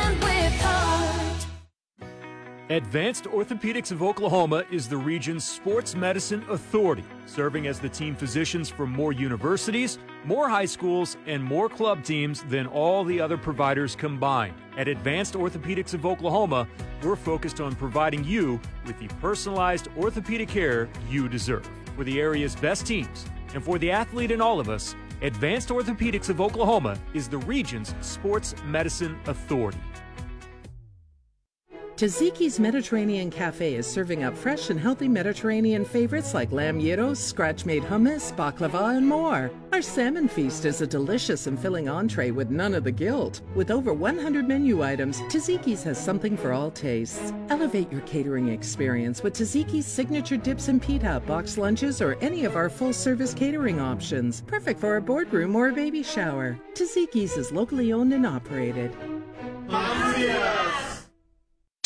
Advanced 2.70 3.25
Orthopedics 3.25 3.90
of 3.92 4.02
Oklahoma 4.02 4.62
is 4.70 4.90
the 4.90 4.96
region's 4.96 5.42
sports 5.42 5.94
medicine 5.94 6.44
authority, 6.50 7.04
serving 7.25 7.66
as 7.66 7.80
the 7.80 7.88
team 7.88 8.14
physicians 8.14 8.68
for 8.68 8.87
more 8.87 9.10
universities, 9.10 9.98
more 10.26 10.50
high 10.50 10.66
schools, 10.66 11.16
and 11.25 11.42
more 11.42 11.70
club 11.70 12.04
teams 12.04 12.42
than 12.42 12.66
all 12.66 13.04
the 13.04 13.18
other 13.18 13.38
providers 13.38 13.96
combined. 13.96 14.52
At 14.76 14.87
Advanced 14.87 15.32
Orthopedics 15.32 15.94
of 15.94 16.04
Oklahoma, 16.04 16.68
we're 17.02 17.16
focused 17.16 17.58
on 17.62 17.75
providing 17.75 18.22
you 18.22 18.60
with 18.84 18.98
the 18.98 19.08
personalized 19.14 19.88
orthopedic 19.96 20.50
care 20.50 20.90
you 21.08 21.26
deserve. 21.26 21.66
For 21.96 22.04
the 22.04 22.20
area's 22.20 22.54
best 22.54 22.84
teams, 22.84 23.25
and 23.54 23.64
for 23.64 23.78
the 23.78 23.90
athlete 23.90 24.30
in 24.30 24.42
all 24.42 24.60
of 24.60 24.68
us, 24.68 24.94
Advanced 25.22 25.70
Orthopedics 25.70 26.28
of 26.28 26.38
Oklahoma 26.38 26.98
is 27.14 27.28
the 27.28 27.38
region's 27.38 27.94
sports 28.02 28.54
medicine 28.66 29.18
authority. 29.26 29.80
Taziki's 31.99 32.61
Mediterranean 32.61 33.28
Cafe 33.28 33.75
is 33.75 33.85
serving 33.85 34.23
up 34.23 34.37
fresh 34.37 34.71
and 34.71 34.78
healthy 34.78 35.09
Mediterranean 35.09 35.85
favorites 35.85 36.33
like 36.33 36.52
lamb 36.52 36.78
gyros, 36.78 37.19
scratch-made 37.19 37.83
hummus, 37.83 38.33
baklava, 38.37 38.97
and 38.97 39.05
more. 39.05 39.50
Our 39.73 39.83
salmon 39.83 40.28
feast 40.28 40.64
is 40.64 40.81
a 40.81 40.87
delicious 40.87 41.49
and 41.49 41.59
filling 41.59 41.88
entree 41.88 42.31
with 42.31 42.50
none 42.50 42.75
of 42.75 42.85
the 42.85 42.93
guilt. 42.93 43.40
With 43.57 43.73
over 43.73 43.93
100 43.93 44.47
menu 44.47 44.85
items, 44.85 45.23
Taziki's 45.23 45.83
has 45.83 45.99
something 45.99 46.37
for 46.37 46.52
all 46.52 46.71
tastes. 46.71 47.33
Elevate 47.49 47.90
your 47.90 48.02
catering 48.02 48.50
experience 48.50 49.25
with 49.25 49.35
Taziki's 49.35 49.85
signature 49.85 50.37
dips 50.37 50.69
and 50.69 50.81
pita, 50.81 51.21
box 51.26 51.59
lunches, 51.59 52.00
or 52.00 52.14
any 52.21 52.45
of 52.45 52.55
our 52.55 52.71
full-service 52.71 53.35
catering 53.35 53.81
options. 53.81 54.43
Perfect 54.43 54.78
for 54.78 54.99
a 54.99 55.02
boardroom 55.02 55.57
or 55.57 55.71
a 55.71 55.73
baby 55.73 56.05
shower. 56.05 56.61
Taziki's 56.75 57.37
is 57.37 57.50
locally 57.50 57.93
owned 57.93 58.12
and 58.12 58.25
operated. 58.25 58.97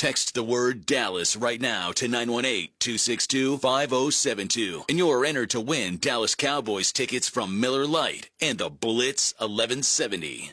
Text 0.02 0.34
the 0.34 0.42
word 0.42 0.84
Dallas 0.84 1.36
right 1.36 1.60
now 1.60 1.92
to 1.92 2.08
918-262-5072 2.08 4.84
and 4.88 4.98
you're 4.98 5.24
entered 5.24 5.50
to 5.50 5.60
win 5.60 5.98
Dallas 5.98 6.34
Cowboys 6.34 6.90
tickets 6.90 7.28
from 7.28 7.60
Miller 7.60 7.86
Lite 7.86 8.28
and 8.40 8.58
the 8.58 8.68
Blitz 8.68 9.32
1170. 9.38 10.50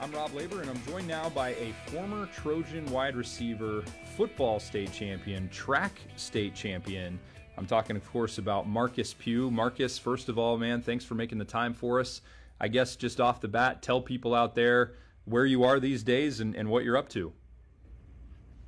I'm 0.00 0.10
Rob 0.12 0.32
Labor 0.32 0.62
and 0.62 0.70
I'm 0.70 0.82
joined 0.86 1.06
now 1.06 1.28
by 1.28 1.50
a 1.50 1.74
former 1.88 2.24
Trojan 2.34 2.86
wide 2.86 3.14
receiver, 3.14 3.84
football 4.16 4.58
state 4.58 4.90
champion, 4.90 5.50
track 5.50 5.92
state 6.16 6.54
champion. 6.54 7.20
I'm 7.58 7.66
talking, 7.66 7.94
of 7.94 8.10
course, 8.10 8.38
about 8.38 8.66
Marcus 8.66 9.12
Pugh. 9.12 9.50
Marcus, 9.50 9.98
first 9.98 10.30
of 10.30 10.38
all, 10.38 10.56
man, 10.56 10.80
thanks 10.80 11.04
for 11.04 11.14
making 11.14 11.36
the 11.36 11.44
time 11.44 11.74
for 11.74 12.00
us. 12.00 12.22
I 12.58 12.68
guess 12.68 12.96
just 12.96 13.20
off 13.20 13.42
the 13.42 13.48
bat, 13.48 13.82
tell 13.82 14.00
people 14.00 14.34
out 14.34 14.54
there 14.54 14.94
where 15.26 15.44
you 15.44 15.62
are 15.62 15.78
these 15.78 16.02
days 16.02 16.40
and, 16.40 16.56
and 16.56 16.70
what 16.70 16.84
you're 16.84 16.96
up 16.96 17.10
to. 17.10 17.34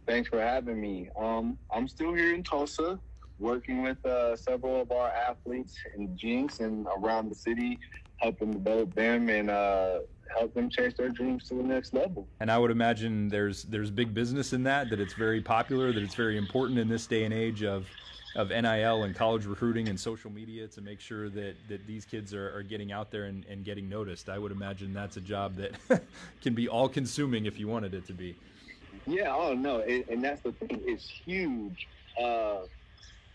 Thanks 0.07 0.29
for 0.29 0.41
having 0.41 0.81
me. 0.81 1.09
Um, 1.19 1.59
I'm 1.73 1.89
still 1.89 2.13
here 2.13 2.35
in 2.35 2.43
Tulsa, 2.43 2.99
working 3.39 3.83
with 3.83 4.05
uh, 4.05 4.37
several 4.37 4.81
of 4.81 4.93
our 4.93 5.09
athletes 5.09 5.77
in 5.97 6.17
Jenks 6.17 6.61
and 6.61 6.87
around 6.99 7.31
the 7.31 7.35
city, 7.35 7.79
helping 8.17 8.53
develop 8.53 8.95
them 8.95 9.31
and 9.31 9.51
uh, 9.51 10.01
help 10.37 10.53
them 10.55 10.69
chase 10.69 10.93
their 10.97 11.09
dreams 11.09 11.49
to 11.49 11.55
the 11.55 11.63
next 11.63 11.95
level. 11.95 12.29
And 12.41 12.51
I 12.51 12.59
would 12.59 12.71
imagine 12.71 13.29
there's 13.29 13.65
there's 13.65 13.91
big 13.91 14.13
business 14.13 14.53
in 14.53 14.63
that, 14.65 14.91
that 14.91 15.01
it's 15.01 15.15
very 15.15 15.41
popular, 15.41 15.93
that 15.93 16.03
it's 16.03 16.15
very 16.15 16.37
important 16.37 16.79
in 16.79 16.89
this 16.89 17.07
day 17.07 17.25
and 17.25 17.33
age 17.33 17.63
of 17.63 17.87
of 18.37 18.49
NIL 18.49 19.05
and 19.05 19.15
college 19.15 19.47
recruiting 19.47 19.89
and 19.89 19.99
social 19.99 20.31
media 20.31 20.67
to 20.67 20.81
make 20.81 21.01
sure 21.01 21.29
that, 21.29 21.55
that 21.69 21.87
these 21.87 22.05
kids 22.05 22.35
are, 22.35 22.53
are 22.53 22.65
getting 22.65 22.91
out 22.91 23.13
there 23.13 23.27
and, 23.27 23.45
and 23.47 23.65
getting 23.65 23.89
noticed. 23.89 24.29
I 24.29 24.39
would 24.39 24.51
imagine 24.51 24.93
that's 24.93 25.17
a 25.17 25.21
job 25.21 25.55
that 25.55 26.03
can 26.43 26.53
be 26.53 26.67
all 26.69 26.89
consuming 26.89 27.47
if 27.47 27.61
you 27.61 27.69
wanted 27.69 27.95
it 27.95 28.07
to 28.09 28.13
be. 28.13 28.35
Yeah, 29.07 29.35
oh 29.35 29.55
no, 29.55 29.79
it, 29.79 30.09
and 30.09 30.25
that's 30.25 30.43
the 30.43 30.53
thing. 30.53 30.81
It's 30.87 31.09
huge. 31.25 31.87
Uh, 32.23 32.61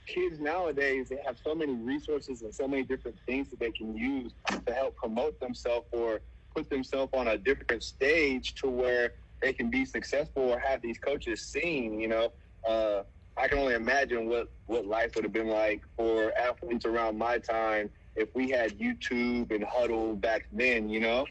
kids 0.08 0.40
nowadays 0.40 1.10
they 1.10 1.20
have 1.26 1.38
so 1.38 1.54
many 1.54 1.74
resources 1.74 2.42
and 2.42 2.54
so 2.54 2.68
many 2.68 2.84
different 2.84 3.16
things 3.28 3.50
that 3.50 3.60
they 3.60 3.72
can 3.72 3.96
use 3.96 4.34
to 4.48 4.74
help 4.74 4.96
promote 4.96 5.40
themselves 5.40 5.86
or 5.92 6.22
put 6.56 6.70
themselves 6.70 7.12
on 7.14 7.28
a 7.28 7.38
different 7.38 7.84
stage 7.84 8.56
to 8.56 8.68
where 8.68 9.14
they 9.42 9.54
can 9.54 9.70
be 9.70 9.86
successful 9.86 10.44
or 10.44 10.60
have 10.60 10.82
these 10.82 10.98
coaches 10.98 11.42
seen. 11.42 12.00
You 12.00 12.08
know, 12.08 12.34
uh, 12.68 13.04
I 13.38 13.48
can 13.48 13.60
only 13.60 13.76
imagine 13.76 14.28
what 14.28 14.48
what 14.66 14.86
life 14.86 15.12
would 15.16 15.24
have 15.24 15.34
been 15.34 15.50
like 15.50 15.82
for 15.96 16.34
athletes 16.38 16.86
around 16.86 17.18
my 17.18 17.38
time 17.38 17.90
if 18.16 18.30
we 18.36 18.50
had 18.50 18.78
YouTube 18.80 19.52
and 19.52 19.64
Hudl 19.64 20.20
back 20.20 20.48
then. 20.52 20.90
You 20.90 21.02
know. 21.02 21.26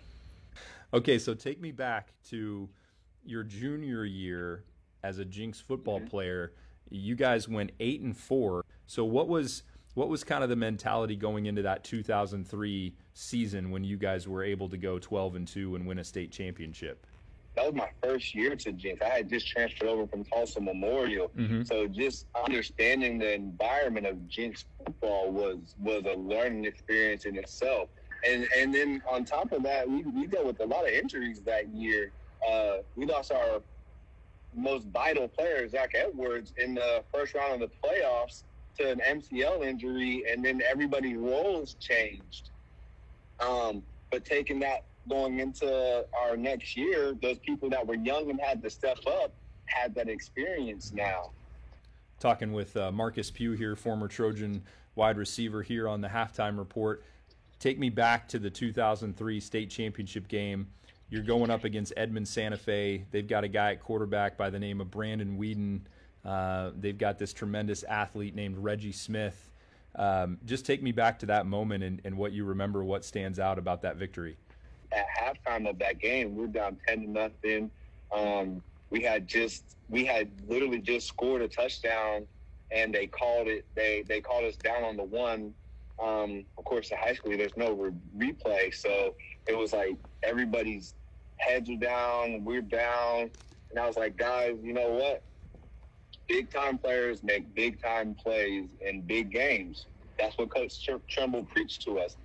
Okay, 0.94 1.18
so 1.18 1.34
take 1.34 1.60
me 1.60 1.70
back 1.72 2.14
to 2.30 2.68
your 3.28 3.42
junior 3.42 4.04
year 4.04 4.64
as 5.02 5.18
a 5.18 5.24
Jenks 5.24 5.60
football 5.60 5.98
mm-hmm. 5.98 6.08
player. 6.08 6.52
You 6.90 7.14
guys 7.14 7.48
went 7.48 7.72
eight 7.80 8.00
and 8.00 8.16
four. 8.16 8.64
So 8.86 9.04
what 9.04 9.28
was 9.28 9.62
what 9.94 10.08
was 10.08 10.22
kind 10.22 10.44
of 10.44 10.48
the 10.48 10.56
mentality 10.56 11.16
going 11.16 11.46
into 11.46 11.62
that 11.62 11.82
2003 11.82 12.94
season 13.14 13.70
when 13.70 13.82
you 13.82 13.96
guys 13.96 14.28
were 14.28 14.44
able 14.44 14.68
to 14.68 14.76
go 14.76 14.98
12 14.98 15.34
and 15.34 15.48
2 15.48 15.74
and 15.74 15.86
win 15.86 15.98
a 15.98 16.04
state 16.04 16.30
championship? 16.30 17.04
That 17.56 17.66
was 17.66 17.74
my 17.74 17.88
first 18.04 18.32
year 18.32 18.54
to 18.54 18.72
Jenks. 18.72 19.02
I 19.02 19.08
had 19.08 19.28
just 19.28 19.48
transferred 19.48 19.88
over 19.88 20.06
from 20.06 20.22
Tulsa 20.22 20.60
Memorial, 20.60 21.32
mm-hmm. 21.36 21.64
so 21.64 21.88
just 21.88 22.26
understanding 22.44 23.18
the 23.18 23.34
environment 23.34 24.06
of 24.06 24.28
Jenks 24.28 24.64
football 24.84 25.32
was 25.32 25.74
was 25.80 26.04
a 26.04 26.16
learning 26.16 26.66
experience 26.66 27.24
in 27.24 27.36
itself. 27.36 27.88
And 28.24 28.46
and 28.56 28.72
then 28.72 29.02
on 29.10 29.24
top 29.24 29.50
of 29.50 29.64
that, 29.64 29.90
we, 29.90 30.02
we 30.02 30.28
dealt 30.28 30.46
with 30.46 30.60
a 30.60 30.66
lot 30.66 30.84
of 30.84 30.90
injuries 30.90 31.40
that 31.40 31.68
year. 31.74 32.12
Uh, 32.46 32.78
we 32.96 33.06
lost 33.06 33.32
our 33.32 33.60
most 34.54 34.86
vital 34.86 35.28
player, 35.28 35.68
Zach 35.68 35.92
Edwards, 35.94 36.52
in 36.56 36.74
the 36.74 37.02
first 37.12 37.34
round 37.34 37.62
of 37.62 37.70
the 37.70 37.88
playoffs 37.88 38.42
to 38.78 38.90
an 38.90 39.00
MCL 39.00 39.66
injury, 39.66 40.24
and 40.30 40.44
then 40.44 40.60
everybody's 40.68 41.16
roles 41.16 41.74
changed. 41.74 42.50
Um, 43.40 43.82
but 44.10 44.24
taking 44.24 44.58
that 44.60 44.84
going 45.08 45.40
into 45.40 46.06
our 46.18 46.36
next 46.36 46.76
year, 46.76 47.16
those 47.20 47.38
people 47.38 47.70
that 47.70 47.86
were 47.86 47.94
young 47.94 48.30
and 48.30 48.40
had 48.40 48.62
to 48.62 48.70
step 48.70 48.98
up 49.06 49.32
had 49.66 49.94
that 49.94 50.08
experience 50.08 50.92
now. 50.92 51.30
Talking 52.20 52.52
with 52.52 52.76
uh, 52.76 52.90
Marcus 52.90 53.30
Pugh 53.30 53.52
here, 53.52 53.76
former 53.76 54.08
Trojan 54.08 54.62
wide 54.94 55.16
receiver 55.16 55.62
here 55.62 55.88
on 55.88 56.00
the 56.00 56.08
halftime 56.08 56.58
report. 56.58 57.04
Take 57.60 57.78
me 57.78 57.90
back 57.90 58.28
to 58.28 58.38
the 58.38 58.50
2003 58.50 59.40
state 59.40 59.70
championship 59.70 60.28
game. 60.28 60.68
You're 61.10 61.22
going 61.22 61.50
up 61.50 61.64
against 61.64 61.94
Edmond 61.96 62.28
Santa 62.28 62.58
Fe. 62.58 63.04
They've 63.10 63.26
got 63.26 63.42
a 63.42 63.48
guy 63.48 63.72
at 63.72 63.82
quarterback 63.82 64.36
by 64.36 64.50
the 64.50 64.58
name 64.58 64.80
of 64.80 64.90
Brandon 64.90 65.38
Whedon. 65.38 65.86
Uh, 66.22 66.72
they've 66.78 66.98
got 66.98 67.18
this 67.18 67.32
tremendous 67.32 67.82
athlete 67.84 68.34
named 68.34 68.58
Reggie 68.58 68.92
Smith. 68.92 69.50
Um, 69.96 70.38
just 70.44 70.66
take 70.66 70.82
me 70.82 70.92
back 70.92 71.18
to 71.20 71.26
that 71.26 71.46
moment 71.46 71.82
and, 71.82 72.00
and, 72.04 72.16
what 72.16 72.32
you 72.32 72.44
remember, 72.44 72.84
what 72.84 73.04
stands 73.04 73.38
out 73.38 73.58
about 73.58 73.80
that 73.82 73.96
victory. 73.96 74.36
At 74.92 75.06
halftime 75.18 75.68
of 75.68 75.78
that 75.78 75.98
game, 75.98 76.36
we 76.36 76.44
are 76.44 76.48
down 76.48 76.76
ten 76.86 77.00
to 77.00 77.10
nothing. 77.10 77.70
Um, 78.12 78.62
we 78.90 79.02
had 79.02 79.26
just 79.26 79.76
we 79.88 80.04
had 80.04 80.30
literally 80.46 80.80
just 80.80 81.08
scored 81.08 81.42
a 81.42 81.48
touchdown, 81.48 82.26
and 82.70 82.94
they 82.94 83.06
called 83.06 83.48
it. 83.48 83.64
They 83.74 84.04
they 84.06 84.20
called 84.20 84.44
us 84.44 84.56
down 84.56 84.84
on 84.84 84.96
the 84.96 85.04
one. 85.04 85.54
Um, 86.00 86.44
of 86.58 86.64
course, 86.64 86.90
the 86.90 86.96
high 86.96 87.14
school 87.14 87.36
there's 87.36 87.56
no 87.56 87.72
re- 87.72 87.92
replay, 88.16 88.72
so 88.72 89.14
it 89.46 89.56
was 89.56 89.72
like 89.72 89.96
everybody's 90.22 90.94
heads 91.38 91.70
are 91.70 91.76
down, 91.76 92.44
we're 92.44 92.62
down, 92.62 93.30
and 93.70 93.78
I 93.78 93.86
was 93.86 93.96
like, 93.96 94.16
guys, 94.16 94.56
you 94.62 94.72
know 94.72 94.90
what? 94.90 95.22
big 96.28 96.50
time 96.50 96.78
players 96.78 97.22
make 97.22 97.54
big 97.54 97.82
time 97.82 98.14
plays 98.14 98.68
in 98.80 99.02
big 99.02 99.32
games. 99.32 99.86
That's 100.18 100.36
what 100.38 100.54
Coach 100.54 100.86
Trimble 101.08 101.44
preached 101.44 101.82
to 101.82 101.98
us. 101.98 102.16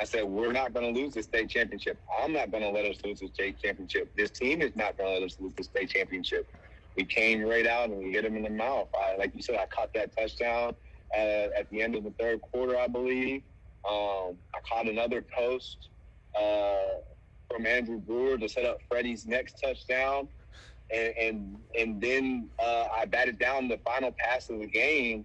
I 0.00 0.04
said, 0.04 0.24
we're 0.24 0.52
not 0.52 0.72
going 0.72 0.92
to 0.92 1.00
lose 1.00 1.14
the 1.14 1.22
state 1.22 1.50
championship. 1.50 2.00
I'm 2.20 2.32
not 2.32 2.50
going 2.50 2.62
to 2.62 2.70
let 2.70 2.86
us 2.86 2.96
lose 3.04 3.20
the 3.20 3.28
state 3.28 3.60
championship. 3.62 4.12
This 4.16 4.30
team 4.30 4.62
is 4.62 4.74
not 4.76 4.96
going 4.96 5.08
to 5.10 5.14
let 5.14 5.22
us 5.24 5.36
lose 5.40 5.52
the 5.56 5.64
state 5.64 5.90
championship. 5.90 6.48
We 6.96 7.04
came 7.04 7.42
right 7.42 7.66
out 7.66 7.90
and 7.90 7.98
we 7.98 8.12
hit 8.12 8.24
him 8.24 8.36
in 8.36 8.44
the 8.44 8.50
mouth. 8.50 8.88
I, 8.94 9.16
like 9.16 9.34
you 9.34 9.42
said, 9.42 9.56
I 9.56 9.66
caught 9.66 9.92
that 9.94 10.16
touchdown 10.16 10.74
uh, 11.14 11.48
at 11.58 11.68
the 11.70 11.82
end 11.82 11.96
of 11.96 12.04
the 12.04 12.14
third 12.20 12.40
quarter, 12.40 12.78
I 12.78 12.86
believe. 12.86 13.42
Um, 13.88 14.36
I 14.54 14.60
caught 14.68 14.88
another 14.88 15.22
post 15.36 15.88
uh, 16.40 16.76
from 17.50 17.66
Andrew 17.66 17.98
Brewer 17.98 18.38
to 18.38 18.48
set 18.48 18.64
up 18.64 18.78
Freddie's 18.88 19.26
next 19.26 19.60
touchdown 19.62 20.28
and 20.92 21.14
and, 21.16 21.56
and 21.78 22.00
then 22.00 22.48
uh, 22.58 22.86
I 22.96 23.04
batted 23.04 23.38
down 23.38 23.68
the 23.68 23.78
final 23.78 24.14
pass 24.18 24.50
of 24.50 24.58
the 24.58 24.66
game, 24.66 25.24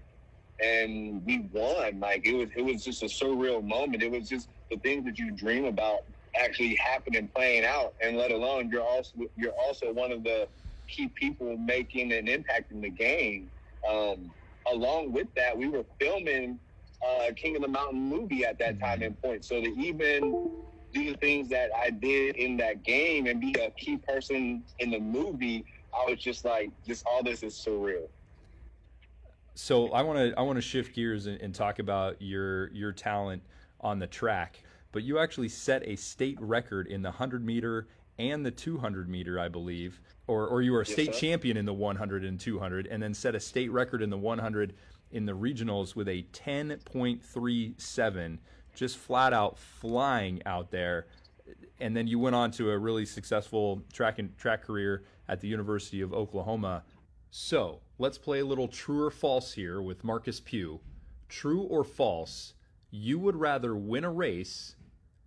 and 0.63 1.25
we 1.25 1.49
won. 1.51 1.99
Like 1.99 2.25
it 2.27 2.35
was 2.35 2.49
it 2.55 2.63
was 2.63 2.83
just 2.83 3.03
a 3.03 3.07
surreal 3.07 3.63
moment. 3.63 4.03
It 4.03 4.11
was 4.11 4.29
just 4.29 4.49
the 4.69 4.77
things 4.77 5.05
that 5.05 5.17
you 5.17 5.31
dream 5.31 5.65
about 5.65 5.99
actually 6.39 6.75
happening, 6.75 7.29
playing 7.33 7.65
out, 7.65 7.93
and 8.01 8.17
let 8.17 8.31
alone 8.31 8.69
you're 8.69 8.83
also 8.83 9.13
you're 9.35 9.53
also 9.53 9.91
one 9.91 10.11
of 10.11 10.23
the 10.23 10.47
key 10.87 11.07
people 11.07 11.57
making 11.57 12.13
an 12.13 12.27
impact 12.27 12.71
in 12.71 12.81
the 12.81 12.89
game. 12.89 13.49
Um, 13.89 14.31
along 14.71 15.11
with 15.11 15.27
that, 15.35 15.57
we 15.57 15.67
were 15.67 15.85
filming 15.99 16.59
uh, 17.05 17.31
King 17.35 17.55
of 17.55 17.61
the 17.61 17.67
Mountain 17.67 18.01
movie 18.01 18.45
at 18.45 18.59
that 18.59 18.79
time 18.79 19.01
and 19.01 19.19
point. 19.21 19.45
So 19.45 19.61
to 19.61 19.67
even 19.79 20.51
do 20.95 21.11
the 21.11 21.17
things 21.17 21.49
that 21.49 21.69
I 21.75 21.89
did 21.89 22.37
in 22.37 22.57
that 22.57 22.83
game 22.83 23.27
and 23.27 23.39
be 23.39 23.53
a 23.59 23.69
key 23.71 23.97
person 23.97 24.63
in 24.79 24.89
the 24.89 24.99
movie, 24.99 25.65
I 25.93 26.09
was 26.09 26.19
just 26.19 26.45
like, 26.45 26.71
just 26.87 27.05
all 27.05 27.21
this 27.21 27.43
is 27.43 27.53
surreal. 27.53 28.07
So 29.53 29.91
I 29.91 30.01
want 30.01 30.19
to 30.19 30.33
I 30.37 30.41
want 30.41 30.57
to 30.57 30.61
shift 30.61 30.95
gears 30.95 31.27
and, 31.27 31.39
and 31.39 31.55
talk 31.55 31.79
about 31.79 32.21
your 32.21 32.69
your 32.71 32.91
talent 32.91 33.41
on 33.79 33.99
the 33.99 34.07
track. 34.07 34.61
But 34.91 35.03
you 35.03 35.19
actually 35.19 35.49
set 35.49 35.87
a 35.87 35.95
state 35.95 36.39
record 36.41 36.87
in 36.87 37.01
the 37.01 37.09
100 37.09 37.45
meter 37.45 37.87
and 38.17 38.45
the 38.45 38.51
200 38.51 39.09
meter, 39.09 39.39
I 39.39 39.49
believe, 39.49 40.01
or 40.27 40.47
or 40.47 40.61
you 40.61 40.73
were 40.73 40.81
a 40.81 40.85
state 40.85 41.13
champion 41.13 41.55
in 41.55 41.65
the 41.65 41.73
100 41.73 42.25
and 42.25 42.39
200, 42.39 42.87
and 42.87 43.01
then 43.01 43.13
set 43.13 43.35
a 43.35 43.39
state 43.39 43.71
record 43.71 44.01
in 44.01 44.09
the 44.09 44.17
100 44.17 44.73
in 45.11 45.25
the 45.25 45.33
regionals 45.33 45.95
with 45.95 46.09
a 46.09 46.25
10.37 46.33 48.39
just 48.75 48.97
flat 48.97 49.33
out 49.33 49.57
flying 49.57 50.41
out 50.45 50.71
there. 50.71 51.07
And 51.79 51.95
then 51.95 52.07
you 52.07 52.19
went 52.19 52.35
on 52.35 52.51
to 52.51 52.71
a 52.71 52.77
really 52.77 53.05
successful 53.05 53.81
track 53.91 54.19
and 54.19 54.35
track 54.37 54.63
career 54.63 55.03
at 55.27 55.41
the 55.41 55.47
University 55.47 56.01
of 56.01 56.13
Oklahoma. 56.13 56.83
So 57.31 57.79
let's 57.99 58.17
play 58.17 58.39
a 58.39 58.45
little 58.45 58.67
true 58.67 59.03
or 59.03 59.11
false 59.11 59.51
here 59.53 59.81
with 59.81 60.03
Marcus 60.03 60.39
Pugh. 60.39 60.79
True 61.27 61.61
or 61.61 61.83
false, 61.83 62.53
you 62.91 63.19
would 63.19 63.35
rather 63.35 63.75
win 63.75 64.05
a 64.05 64.11
race 64.11 64.75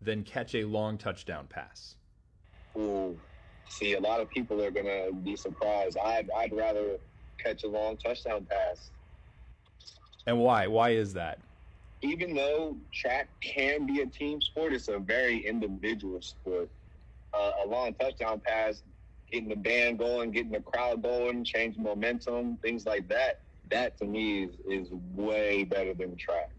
than 0.00 0.22
catch 0.22 0.54
a 0.54 0.64
long 0.64 0.96
touchdown 0.96 1.46
pass? 1.48 1.96
Ooh, 2.76 3.18
see, 3.68 3.94
a 3.94 4.00
lot 4.00 4.20
of 4.20 4.30
people 4.30 4.62
are 4.62 4.70
going 4.70 4.86
to 4.86 5.12
be 5.12 5.36
surprised. 5.36 5.98
I'd, 5.98 6.30
I'd 6.30 6.52
rather 6.52 6.98
catch 7.38 7.64
a 7.64 7.68
long 7.68 7.96
touchdown 7.96 8.46
pass. 8.48 8.90
And 10.26 10.38
why? 10.38 10.66
Why 10.66 10.90
is 10.90 11.14
that? 11.14 11.40
Even 12.02 12.34
though 12.34 12.76
track 12.92 13.28
can 13.40 13.86
be 13.86 14.00
a 14.00 14.06
team 14.06 14.40
sport, 14.40 14.72
it's 14.72 14.88
a 14.88 14.98
very 14.98 15.46
individual 15.46 16.20
sport. 16.20 16.68
Uh, 17.34 17.52
a 17.64 17.66
long 17.66 17.92
touchdown 17.94 18.40
pass, 18.44 18.82
getting 19.30 19.48
the 19.48 19.56
band 19.56 19.98
going, 19.98 20.30
getting 20.30 20.52
the 20.52 20.60
crowd 20.60 21.02
going, 21.02 21.44
changing 21.44 21.82
momentum, 21.82 22.56
things 22.62 22.86
like 22.86 23.06
that. 23.08 23.40
That 23.70 23.98
to 23.98 24.06
me 24.06 24.44
is, 24.44 24.54
is 24.66 24.88
way 25.14 25.64
better 25.64 25.92
than 25.92 26.16
track. 26.16 26.50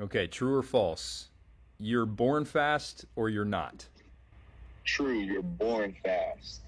Okay, 0.00 0.26
true 0.26 0.54
or 0.54 0.62
false? 0.62 1.30
You're 1.78 2.06
born 2.06 2.44
fast 2.44 3.04
or 3.16 3.28
you're 3.28 3.44
not? 3.44 3.86
True, 4.84 5.18
you're 5.18 5.42
born 5.42 5.94
fast. 6.04 6.60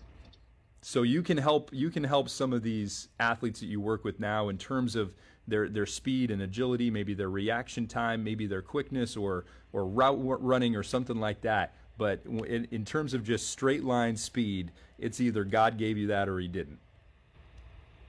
So 0.83 1.03
you 1.03 1.23
can 1.23 1.37
help 1.37 1.71
you 1.73 1.91
can 1.91 2.03
help 2.03 2.29
some 2.29 2.53
of 2.53 2.63
these 2.63 3.09
athletes 3.21 3.61
that 3.61 3.67
you 3.67 3.81
work 3.81 4.05
with 4.05 4.19
now 4.19 4.49
in 4.49 4.59
terms 4.59 4.97
of 4.97 5.15
their 5.49 5.69
their 5.69 5.87
speed 5.87 6.31
and 6.31 6.43
agility, 6.43 6.91
maybe 6.91 7.15
their 7.15 7.31
reaction 7.31 7.87
time, 7.87 8.23
maybe 8.23 8.47
their 8.47 8.63
quickness 8.63 9.17
or 9.17 9.45
or 9.73 9.87
route 9.87 10.19
running 10.21 10.77
or 10.77 10.83
something 10.83 11.19
like 11.19 11.41
that. 11.43 11.75
But 11.97 12.21
in, 12.25 12.69
in 12.71 12.85
terms 12.85 13.13
of 13.13 13.25
just 13.25 13.51
straight 13.51 13.85
line 13.85 14.17
speed, 14.17 14.71
it's 14.99 15.21
either 15.21 15.45
God 15.45 15.79
gave 15.79 15.99
you 15.99 16.07
that 16.09 16.29
or 16.29 16.39
He 16.39 16.49
didn't. 16.49 16.79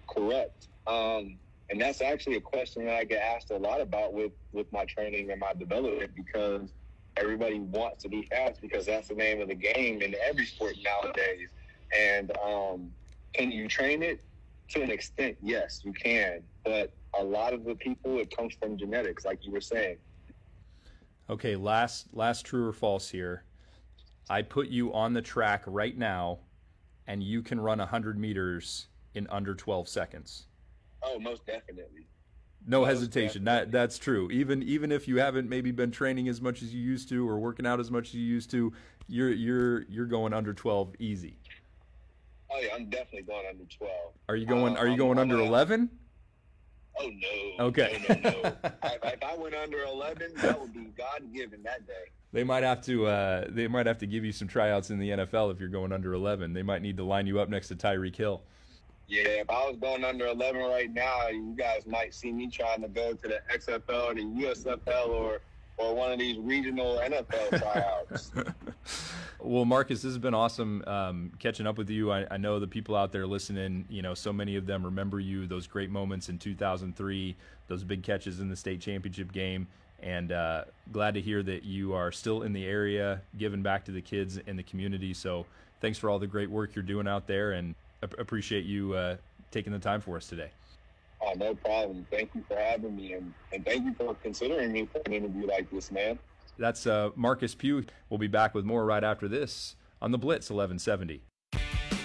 Correct. 0.08 0.68
Um, 0.86 1.38
and 1.70 1.80
that's 1.80 2.02
actually 2.02 2.36
a 2.36 2.42
question 2.42 2.86
that 2.86 2.96
I 2.96 3.04
get 3.04 3.22
asked 3.22 3.52
a 3.52 3.58
lot 3.58 3.82
about 3.82 4.14
with 4.14 4.32
with 4.52 4.72
my 4.72 4.86
training 4.86 5.32
and 5.32 5.40
my 5.40 5.54
development 5.54 6.12
because 6.16 6.72
everybody 7.18 7.60
wants 7.60 8.04
to 8.04 8.10
be 8.10 8.24
fast 8.24 8.62
because 8.62 8.86
that's 8.86 9.10
the 9.10 9.16
name 9.16 9.42
of 9.42 9.50
the 9.50 9.56
game 9.56 10.02
in 10.02 10.16
every 10.24 10.46
sport 10.46 10.76
nowadays. 10.84 11.50
And 11.98 12.32
um, 12.44 12.92
can 13.34 13.52
you 13.52 13.68
train 13.68 14.04
it? 14.04 14.22
To 14.70 14.84
an 14.84 14.92
extent, 14.92 15.36
yes, 15.42 15.82
you 15.84 15.94
can. 15.94 16.44
But 16.64 16.94
a 17.18 17.24
lot 17.24 17.54
of 17.54 17.64
the 17.64 17.76
people, 17.76 18.20
it 18.20 18.36
comes 18.36 18.54
from 18.62 18.78
genetics, 18.78 19.26
like 19.26 19.46
you 19.46 19.52
were 19.52 19.62
saying. 19.62 19.98
Okay, 21.30 21.56
last 21.56 22.08
last 22.14 22.46
true 22.46 22.68
or 22.68 22.74
false 22.74 23.10
here. 23.10 23.44
I 24.30 24.42
put 24.42 24.68
you 24.68 24.94
on 24.94 25.14
the 25.14 25.22
track 25.22 25.64
right 25.66 25.98
now, 25.98 26.40
and 27.08 27.24
you 27.24 27.42
can 27.42 27.60
run 27.60 27.80
100 27.80 28.18
meters 28.20 28.88
in 29.16 29.28
under 29.30 29.56
12 29.56 29.88
seconds. 29.88 30.46
Oh, 31.04 31.20
most 31.20 31.46
definitely. 31.46 32.08
No 32.68 32.84
hesitation. 32.84 33.46
That 33.46 33.72
that's 33.72 33.98
true. 33.98 34.30
Even 34.32 34.62
even 34.64 34.92
if 34.92 35.08
you 35.08 35.18
haven't 35.18 35.48
maybe 35.50 35.72
been 35.72 35.92
training 35.92 36.28
as 36.28 36.42
much 36.42 36.62
as 36.62 36.74
you 36.74 36.82
used 36.82 37.10
to 37.10 37.28
or 37.28 37.40
working 37.40 37.66
out 37.66 37.80
as 37.80 37.90
much 37.90 38.10
as 38.10 38.16
you 38.16 38.26
used 38.26 38.52
to, 38.52 38.74
you're 39.08 39.32
you're 39.32 39.84
you're 39.84 40.06
going 40.06 40.34
under 40.34 40.54
12 40.54 40.96
easy. 41.00 41.38
Oh 42.52 42.60
yeah, 42.60 42.74
I'm 42.76 42.90
definitely 42.90 43.22
going 43.22 43.46
under 43.48 43.64
12. 43.66 43.92
Are 44.28 44.36
you 44.36 44.46
going 44.46 44.76
Uh, 44.76 44.82
are 44.82 44.88
you 44.88 44.98
going 44.98 45.18
I'm 45.18 45.32
under 45.32 45.40
11? 45.40 45.90
Oh 47.00 47.10
no. 47.10 47.66
Okay. 47.66 48.04
No, 48.10 48.16
no, 48.16 48.42
no. 48.42 48.50
if, 48.84 49.04
if 49.04 49.24
I 49.24 49.36
went 49.38 49.56
under 49.56 49.84
11, 49.84 50.34
that 50.36 50.60
would 50.60 50.74
be 50.74 50.88
God 50.98 51.34
given 51.34 51.64
that 51.64 51.88
day. 51.88 51.94
They 52.32 52.44
might 52.44 52.64
have 52.64 52.82
to 52.86 53.08
uh, 53.08 53.46
they 53.50 53.68
might 53.68 53.88
have 53.88 53.98
to 54.00 54.08
give 54.08 54.24
you 54.24 54.32
some 54.32 54.48
tryouts 54.48 54.92
in 54.92 55.00
the 55.00 55.10
NFL 55.10 55.52
if 55.52 55.60
you're 55.60 55.70
going 55.70 55.92
under 55.92 56.14
11. 56.14 56.54
They 56.54 56.64
might 56.64 56.82
need 56.82 56.98
to 56.98 57.04
line 57.04 57.26
you 57.26 57.40
up 57.40 57.50
next 57.50 57.70
to 57.70 57.76
Tyreek 57.76 58.16
Hill. 58.16 58.42
Yeah, 59.08 59.24
if 59.24 59.50
I 59.50 59.68
was 59.68 59.78
going 59.78 60.04
under 60.04 60.28
11 60.28 60.62
right 60.62 60.94
now, 60.94 61.30
you 61.30 61.56
guys 61.58 61.88
might 61.88 62.14
see 62.14 62.32
me 62.32 62.48
trying 62.48 62.84
to 62.84 62.88
go 62.88 63.14
to 63.14 63.28
the 63.28 63.42
XFL 63.52 64.12
or 64.12 64.14
the 64.14 64.22
USFL 64.22 65.08
or 65.08 65.42
or 65.80 65.96
one 65.96 66.12
of 66.12 66.20
these 66.20 66.38
regional 66.38 66.98
NFL 66.98 67.60
tryouts. 67.60 68.32
Well, 69.40 69.64
Marcus, 69.66 70.02
this 70.02 70.10
has 70.10 70.18
been 70.18 70.34
awesome 70.34 70.84
um, 70.86 71.32
catching 71.40 71.66
up 71.66 71.78
with 71.78 71.90
you. 71.90 72.12
I, 72.12 72.28
I 72.30 72.38
know 72.38 72.60
the 72.60 72.68
people 72.68 72.96
out 72.96 73.14
there 73.14 73.26
listening, 73.26 73.86
you 73.90 74.02
know, 74.02 74.14
so 74.14 74.34
many 74.34 74.58
of 74.58 74.66
them 74.66 74.84
remember 74.84 75.20
you, 75.20 75.48
those 75.48 75.66
great 75.66 75.90
moments 75.90 76.28
in 76.28 76.38
2003, 76.38 77.36
those 77.68 77.84
big 77.86 78.04
catches 78.04 78.42
in 78.42 78.50
the 78.50 78.56
state 78.56 78.82
championship 78.82 79.32
game. 79.32 79.68
And 80.02 80.32
uh, 80.32 80.66
glad 80.92 81.14
to 81.14 81.22
hear 81.22 81.42
that 81.44 81.64
you 81.64 81.94
are 81.94 82.12
still 82.12 82.44
in 82.44 82.54
the 82.54 82.66
area, 82.66 83.22
giving 83.38 83.62
back 83.62 83.86
to 83.86 83.92
the 83.92 84.02
kids 84.02 84.38
in 84.38 84.58
the 84.58 84.64
community. 84.64 85.14
So 85.14 85.46
thanks 85.82 85.98
for 85.98 86.10
all 86.10 86.20
the 86.20 86.28
great 86.28 86.50
work 86.50 86.76
you're 86.76 86.84
doing 86.84 87.08
out 87.08 87.28
there 87.28 87.54
and 87.54 87.76
ap- 88.04 88.18
appreciate 88.20 88.66
you 88.66 88.94
uh, 88.94 89.18
taking 89.52 89.72
the 89.72 89.80
time 89.80 90.02
for 90.02 90.18
us 90.18 90.28
today. 90.28 90.52
Oh, 91.22 91.34
no 91.36 91.56
problem. 91.56 92.06
Thank 92.12 92.32
you 92.36 92.44
for 92.48 92.58
having 92.58 92.96
me, 92.96 93.14
and, 93.14 93.34
and 93.54 93.66
thank 93.66 93.86
you 93.86 93.94
for 93.94 94.16
considering 94.16 94.72
me 94.72 94.88
for 94.92 95.02
an 95.06 95.14
interview 95.14 95.48
like 95.48 95.70
this, 95.72 95.92
man. 95.92 96.20
That's 96.58 96.86
uh, 96.86 97.10
Marcus 97.16 97.56
Pugh. 97.56 97.86
We'll 98.10 98.18
be 98.18 98.28
back 98.28 98.54
with 98.54 98.66
more 98.66 98.86
right 98.86 99.04
after 99.04 99.28
this 99.28 99.76
on 100.02 100.12
the 100.12 100.18
Blitz 100.18 100.50
1170. 100.50 101.22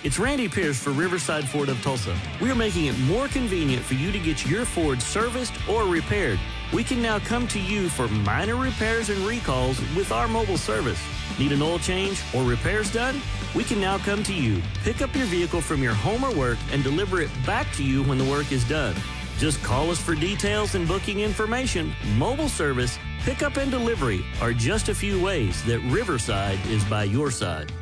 It's 0.04 0.18
Randy 0.18 0.48
Pierce 0.48 0.78
for 0.78 0.90
Riverside 0.90 1.48
Ford 1.48 1.70
of 1.70 1.80
Tulsa. 1.82 2.14
We 2.38 2.50
are 2.50 2.54
making 2.54 2.86
it 2.86 2.98
more 3.00 3.26
convenient 3.26 3.82
for 3.82 3.94
you 3.94 4.12
to 4.12 4.18
get 4.18 4.46
your 4.46 4.66
Ford 4.66 5.00
serviced 5.00 5.54
or 5.66 5.84
repaired. 5.84 6.38
We 6.74 6.84
can 6.84 7.00
now 7.00 7.18
come 7.20 7.48
to 7.48 7.58
you 7.58 7.88
for 7.88 8.06
minor 8.08 8.56
repairs 8.56 9.08
and 9.08 9.18
recalls 9.26 9.80
with 9.96 10.12
our 10.12 10.28
mobile 10.28 10.58
service. 10.58 11.02
Need 11.38 11.52
an 11.52 11.62
oil 11.62 11.78
change 11.78 12.20
or 12.34 12.42
repairs 12.42 12.92
done? 12.92 13.18
We 13.54 13.62
can 13.62 13.80
now 13.80 13.98
come 13.98 14.24
to 14.24 14.34
you, 14.34 14.60
pick 14.82 15.00
up 15.00 15.14
your 15.14 15.26
vehicle 15.26 15.60
from 15.60 15.82
your 15.82 15.94
home 15.94 16.24
or 16.24 16.34
work, 16.34 16.58
and 16.72 16.82
deliver 16.82 17.20
it 17.20 17.30
back 17.46 17.72
to 17.74 17.84
you 17.84 18.02
when 18.02 18.18
the 18.18 18.24
work 18.24 18.50
is 18.50 18.68
done. 18.68 18.96
Just 19.38 19.62
call 19.62 19.90
us 19.90 20.00
for 20.00 20.14
details 20.14 20.74
and 20.74 20.88
booking 20.88 21.20
information. 21.20 21.92
Mobile 22.16 22.48
service, 22.48 22.98
pickup, 23.20 23.56
and 23.56 23.70
delivery 23.70 24.24
are 24.40 24.52
just 24.52 24.88
a 24.88 24.94
few 24.94 25.22
ways 25.22 25.62
that 25.64 25.78
Riverside 25.90 26.58
is 26.66 26.84
by 26.84 27.04
your 27.04 27.30
side. 27.30 27.72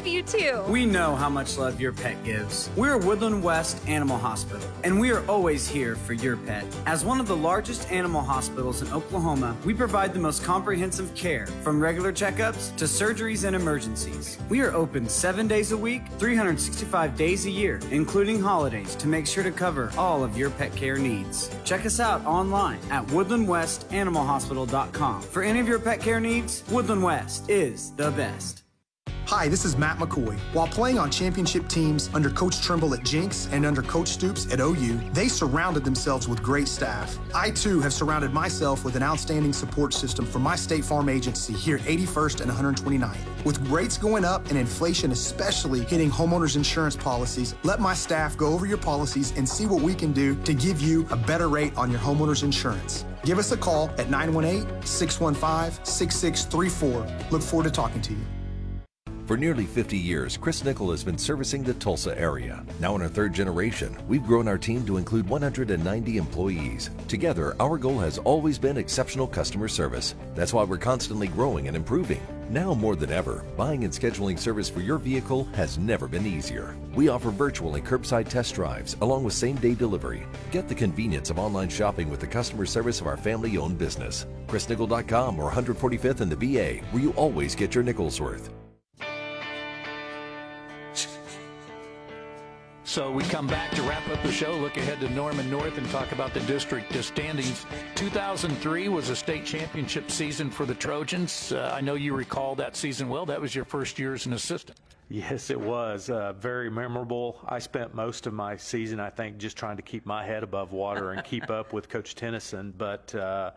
Love 0.00 0.06
you 0.06 0.22
too. 0.22 0.62
We 0.66 0.86
know 0.86 1.14
how 1.14 1.28
much 1.28 1.58
love 1.58 1.78
your 1.78 1.92
pet 1.92 2.24
gives. 2.24 2.70
We're 2.74 2.96
Woodland 2.96 3.42
West 3.42 3.86
Animal 3.86 4.16
Hospital, 4.16 4.66
and 4.82 4.98
we 4.98 5.10
are 5.10 5.22
always 5.28 5.68
here 5.68 5.94
for 5.94 6.14
your 6.14 6.38
pet. 6.38 6.64
As 6.86 7.04
one 7.04 7.20
of 7.20 7.26
the 7.26 7.36
largest 7.36 7.92
animal 7.92 8.22
hospitals 8.22 8.80
in 8.80 8.90
Oklahoma, 8.94 9.54
we 9.62 9.74
provide 9.74 10.14
the 10.14 10.18
most 10.18 10.42
comprehensive 10.42 11.14
care, 11.14 11.46
from 11.62 11.82
regular 11.82 12.14
checkups 12.14 12.74
to 12.76 12.86
surgeries 12.86 13.44
and 13.44 13.54
emergencies. 13.54 14.38
We 14.48 14.62
are 14.62 14.72
open 14.72 15.06
seven 15.06 15.46
days 15.46 15.72
a 15.72 15.76
week, 15.76 16.00
365 16.18 17.14
days 17.14 17.44
a 17.44 17.50
year, 17.50 17.78
including 17.90 18.40
holidays, 18.40 18.96
to 18.96 19.06
make 19.06 19.26
sure 19.26 19.44
to 19.44 19.50
cover 19.50 19.92
all 19.98 20.24
of 20.24 20.34
your 20.34 20.48
pet 20.48 20.74
care 20.74 20.96
needs. 20.96 21.54
Check 21.64 21.84
us 21.84 22.00
out 22.00 22.24
online 22.24 22.80
at 22.90 23.06
woodlandwestanimalhospital.com. 23.08 25.20
For 25.20 25.42
any 25.42 25.60
of 25.60 25.68
your 25.68 25.78
pet 25.78 26.00
care 26.00 26.20
needs, 26.20 26.64
Woodland 26.70 27.02
West 27.02 27.50
is 27.50 27.90
the 27.96 28.10
best. 28.12 28.60
Hi, 29.26 29.48
this 29.48 29.64
is 29.64 29.76
Matt 29.76 29.98
McCoy. 29.98 30.36
While 30.52 30.66
playing 30.66 30.98
on 30.98 31.08
championship 31.08 31.68
teams 31.68 32.10
under 32.12 32.30
Coach 32.30 32.60
Trimble 32.60 32.94
at 32.94 33.04
Jenks 33.04 33.48
and 33.52 33.64
under 33.64 33.80
Coach 33.80 34.08
Stoops 34.08 34.52
at 34.52 34.58
OU, 34.58 34.98
they 35.12 35.28
surrounded 35.28 35.84
themselves 35.84 36.26
with 36.26 36.42
great 36.42 36.66
staff. 36.66 37.16
I 37.32 37.50
too 37.52 37.80
have 37.80 37.92
surrounded 37.92 38.32
myself 38.32 38.84
with 38.84 38.96
an 38.96 39.04
outstanding 39.04 39.52
support 39.52 39.94
system 39.94 40.26
from 40.26 40.42
my 40.42 40.56
State 40.56 40.84
Farm 40.84 41.08
agency 41.08 41.52
here 41.52 41.76
at 41.76 41.82
81st 41.82 42.40
and 42.40 42.50
129th. 42.50 43.44
With 43.44 43.64
rates 43.68 43.96
going 43.96 44.24
up 44.24 44.48
and 44.48 44.58
inflation 44.58 45.12
especially 45.12 45.84
hitting 45.84 46.10
homeowners 46.10 46.56
insurance 46.56 46.96
policies, 46.96 47.54
let 47.62 47.78
my 47.78 47.94
staff 47.94 48.36
go 48.36 48.48
over 48.48 48.66
your 48.66 48.78
policies 48.78 49.32
and 49.36 49.48
see 49.48 49.66
what 49.66 49.80
we 49.80 49.94
can 49.94 50.12
do 50.12 50.34
to 50.42 50.52
give 50.52 50.80
you 50.80 51.06
a 51.10 51.16
better 51.16 51.48
rate 51.48 51.72
on 51.76 51.88
your 51.90 52.00
homeowners 52.00 52.42
insurance. 52.42 53.04
Give 53.24 53.38
us 53.38 53.52
a 53.52 53.56
call 53.56 53.90
at 53.96 54.10
918 54.10 54.82
615 54.84 55.84
6634. 55.84 57.28
Look 57.30 57.42
forward 57.42 57.64
to 57.64 57.70
talking 57.70 58.02
to 58.02 58.12
you. 58.12 58.39
For 59.30 59.36
nearly 59.36 59.64
50 59.64 59.96
years, 59.96 60.36
Chris 60.36 60.64
Nikel 60.64 60.90
has 60.90 61.04
been 61.04 61.16
servicing 61.16 61.62
the 61.62 61.74
Tulsa 61.74 62.18
area. 62.18 62.64
Now 62.80 62.96
in 62.96 63.02
our 63.02 63.06
third 63.06 63.32
generation, 63.32 63.96
we've 64.08 64.26
grown 64.26 64.48
our 64.48 64.58
team 64.58 64.84
to 64.86 64.96
include 64.96 65.28
190 65.28 66.16
employees. 66.16 66.90
Together, 67.06 67.54
our 67.60 67.78
goal 67.78 68.00
has 68.00 68.18
always 68.18 68.58
been 68.58 68.76
exceptional 68.76 69.28
customer 69.28 69.68
service. 69.68 70.16
That's 70.34 70.52
why 70.52 70.64
we're 70.64 70.78
constantly 70.78 71.28
growing 71.28 71.68
and 71.68 71.76
improving. 71.76 72.20
Now 72.48 72.74
more 72.74 72.96
than 72.96 73.12
ever, 73.12 73.44
buying 73.56 73.84
and 73.84 73.92
scheduling 73.92 74.36
service 74.36 74.68
for 74.68 74.80
your 74.80 74.98
vehicle 74.98 75.44
has 75.54 75.78
never 75.78 76.08
been 76.08 76.26
easier. 76.26 76.76
We 76.96 77.06
offer 77.06 77.30
virtual 77.30 77.76
and 77.76 77.86
curbside 77.86 78.28
test 78.28 78.56
drives 78.56 78.96
along 79.00 79.22
with 79.22 79.34
same 79.34 79.54
day 79.58 79.76
delivery. 79.76 80.26
Get 80.50 80.66
the 80.66 80.74
convenience 80.74 81.30
of 81.30 81.38
online 81.38 81.68
shopping 81.68 82.10
with 82.10 82.18
the 82.18 82.26
customer 82.26 82.66
service 82.66 83.00
of 83.00 83.06
our 83.06 83.16
family 83.16 83.56
owned 83.58 83.78
business. 83.78 84.26
ChrisNikel.com 84.48 85.38
or 85.38 85.48
145th 85.48 86.20
in 86.20 86.28
the 86.28 86.34
VA, 86.34 86.84
where 86.90 87.02
you 87.04 87.10
always 87.12 87.54
get 87.54 87.76
your 87.76 87.84
nickels 87.84 88.20
worth. 88.20 88.50
So 92.90 93.08
we 93.08 93.22
come 93.22 93.46
back 93.46 93.70
to 93.76 93.82
wrap 93.82 94.08
up 94.08 94.20
the 94.24 94.32
show, 94.32 94.50
look 94.56 94.76
ahead 94.76 94.98
to 94.98 95.08
Norman 95.10 95.48
North, 95.48 95.78
and 95.78 95.88
talk 95.90 96.10
about 96.10 96.34
the 96.34 96.40
district 96.40 96.92
standings. 97.04 97.64
2003 97.94 98.88
was 98.88 99.10
a 99.10 99.14
state 99.14 99.44
championship 99.44 100.10
season 100.10 100.50
for 100.50 100.66
the 100.66 100.74
Trojans. 100.74 101.52
Uh, 101.52 101.70
I 101.72 101.82
know 101.82 101.94
you 101.94 102.16
recall 102.16 102.56
that 102.56 102.74
season 102.74 103.08
well. 103.08 103.24
That 103.26 103.40
was 103.40 103.54
your 103.54 103.64
first 103.64 104.00
year 104.00 104.14
as 104.14 104.26
an 104.26 104.32
assistant. 104.32 104.76
Yes, 105.08 105.50
it 105.50 105.60
was 105.60 106.10
uh, 106.10 106.32
very 106.32 106.68
memorable. 106.68 107.38
I 107.46 107.60
spent 107.60 107.94
most 107.94 108.26
of 108.26 108.32
my 108.32 108.56
season, 108.56 108.98
I 108.98 109.10
think, 109.10 109.38
just 109.38 109.56
trying 109.56 109.76
to 109.76 109.84
keep 109.84 110.04
my 110.04 110.26
head 110.26 110.42
above 110.42 110.72
water 110.72 111.12
and 111.12 111.22
keep 111.22 111.48
up 111.48 111.72
with 111.72 111.88
Coach 111.88 112.16
Tennyson. 112.16 112.74
But 112.76 113.14
uh, 113.14 113.52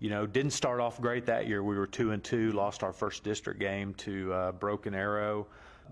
you 0.00 0.10
know, 0.10 0.26
didn't 0.26 0.54
start 0.54 0.80
off 0.80 1.00
great 1.00 1.26
that 1.26 1.46
year. 1.46 1.62
We 1.62 1.76
were 1.76 1.86
two 1.86 2.10
and 2.10 2.24
two, 2.24 2.50
lost 2.50 2.82
our 2.82 2.92
first 2.92 3.22
district 3.22 3.60
game 3.60 3.94
to 3.98 4.32
uh, 4.32 4.50
Broken 4.50 4.92
Arrow, 4.92 5.46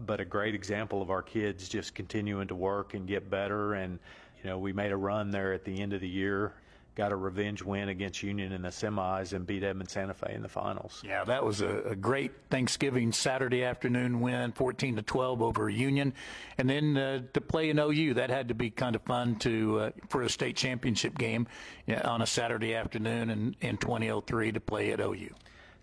but 0.07 0.21
a 0.21 0.25
great 0.25 0.55
example 0.55 1.03
of 1.03 1.11
our 1.11 1.23
kids 1.23 1.69
just 1.69 1.95
continuing 1.95 2.49
to 2.49 2.55
work 2.55 2.95
and 2.95 3.07
get 3.07 3.31
better. 3.31 3.75
And 3.75 3.99
you 4.43 4.49
know, 4.49 4.59
we 4.59 4.73
made 4.73 4.93
a 4.93 4.97
run 4.97 5.31
there 5.31 5.53
at 5.53 5.65
the 5.65 5.81
end 5.81 5.93
of 5.93 6.01
the 6.01 6.09
year. 6.09 6.55
Got 6.97 7.13
a 7.13 7.17
revenge 7.17 7.63
win 7.63 7.89
against 7.89 8.23
Union 8.23 8.53
in 8.53 8.63
the 8.63 8.69
semis 8.69 9.33
and 9.33 9.47
beat 9.47 9.63
Edmond 9.63 9.89
Santa 9.89 10.13
Fe 10.13 10.35
in 10.35 10.43
the 10.43 10.49
finals. 10.49 11.01
Yeah, 11.07 11.23
that 11.25 11.45
was 11.45 11.61
a, 11.61 11.83
a 11.83 11.95
great 11.95 12.33
Thanksgiving 12.51 13.13
Saturday 13.13 13.65
afternoon 13.65 14.21
win, 14.21 14.53
14 14.53 14.97
to 14.97 15.03
12 15.03 15.41
over 15.41 15.71
Union, 15.71 16.13
and 16.59 16.69
then 16.69 16.97
uh, 16.97 17.23
to 17.33 17.41
play 17.41 17.71
in 17.71 17.79
OU. 17.79 18.15
That 18.15 18.29
had 18.29 18.49
to 18.49 18.55
be 18.55 18.71
kind 18.71 18.97
of 18.97 19.03
fun 19.03 19.37
to 19.37 19.79
uh, 19.79 19.91
for 20.09 20.23
a 20.23 20.29
state 20.29 20.57
championship 20.57 21.17
game 21.17 21.47
on 22.05 22.23
a 22.23 22.27
Saturday 22.27 22.75
afternoon 22.75 23.31
in, 23.31 23.57
in 23.61 23.77
2003 23.77 24.53
to 24.53 24.61
play 24.61 24.91
at 24.91 25.01
OU. 25.01 25.31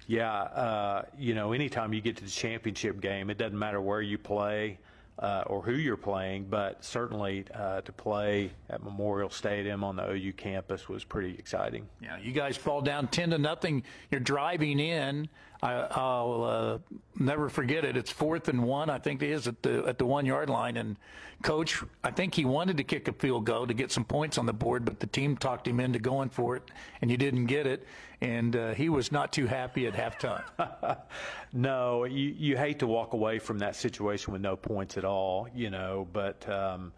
Yeah, 0.08 0.32
uh, 0.34 1.04
you 1.20 1.36
know, 1.36 1.52
anytime 1.54 1.94
you 1.94 2.02
get 2.02 2.16
to 2.18 2.24
the 2.24 2.30
championship 2.32 3.02
game, 3.02 3.30
it 3.30 3.38
doesn't 3.38 3.58
matter 3.60 3.82
where 3.82 4.02
you 4.02 4.18
play. 4.18 4.80
uh, 5.20 5.44
or 5.48 5.64
who 5.64 5.72
you're 5.72 5.98
playing, 5.98 6.46
but 6.48 6.84
certainly 6.86 7.44
uh, 7.56 7.82
to 7.82 7.92
play 7.92 8.52
at 8.70 8.84
Memorial 8.84 9.32
Stadium 9.32 9.84
on 9.84 9.96
the 9.96 10.08
OU 10.12 10.34
campus 10.34 10.88
was 10.88 11.04
pretty 11.04 11.34
exciting. 11.40 11.88
Yeah, 12.00 12.20
you 12.20 12.32
guys 12.32 12.56
fall 12.56 12.82
down 12.82 13.08
ten 13.08 13.32
to 13.32 13.40
nothing. 13.40 13.82
You're 14.12 14.20
driving 14.20 14.80
in. 14.80 15.28
I, 15.62 16.22
will 16.22 16.44
uh, 16.44 16.78
never 17.18 17.50
forget 17.50 17.84
it. 17.84 17.98
It's 17.98 18.12
fourth 18.12 18.48
and 18.48 18.64
one, 18.64 18.90
I 18.90 19.00
think 19.00 19.22
it 19.24 19.32
is 19.32 19.48
at 19.48 19.62
the 19.64 19.86
at 19.88 19.98
the 19.98 20.06
one 20.06 20.26
yard 20.26 20.50
line. 20.50 20.78
And 20.78 20.98
coach, 21.42 21.82
I 22.04 22.12
think 22.12 22.36
he 22.36 22.46
wanted 22.46 22.78
to 22.78 22.84
kick 22.84 23.08
a 23.08 23.14
field 23.14 23.46
goal 23.46 23.66
to 23.68 23.74
get 23.74 23.92
some 23.92 24.06
points 24.06 24.38
on 24.38 24.46
the 24.46 24.54
board, 24.54 24.86
but 24.86 25.00
the 25.00 25.08
team 25.08 25.36
talked 25.36 25.68
him 25.68 25.80
into 25.80 26.00
going 26.00 26.30
for 26.30 26.56
it, 26.56 26.64
and 27.02 27.10
you 27.10 27.18
didn't 27.18 27.48
get 27.48 27.66
it. 27.66 27.88
And 28.22 28.56
uh, 28.56 28.74
he 28.74 28.90
was 28.90 29.12
not 29.12 29.32
too 29.34 29.48
happy 29.48 29.88
at 29.88 29.94
halftime. 29.94 30.44
no, 31.54 32.04
you 32.04 32.36
you 32.38 32.58
hate 32.58 32.80
to 32.80 32.88
walk 32.88 33.14
away 33.14 33.40
from 33.40 33.60
that 33.60 33.76
situation 33.76 34.34
with 34.34 34.42
no 34.42 34.56
points 34.56 34.98
at 34.98 35.06
all, 35.06 35.48
you 35.56 35.70
know. 35.70 36.08
But 36.14 36.48
um, 36.50 36.94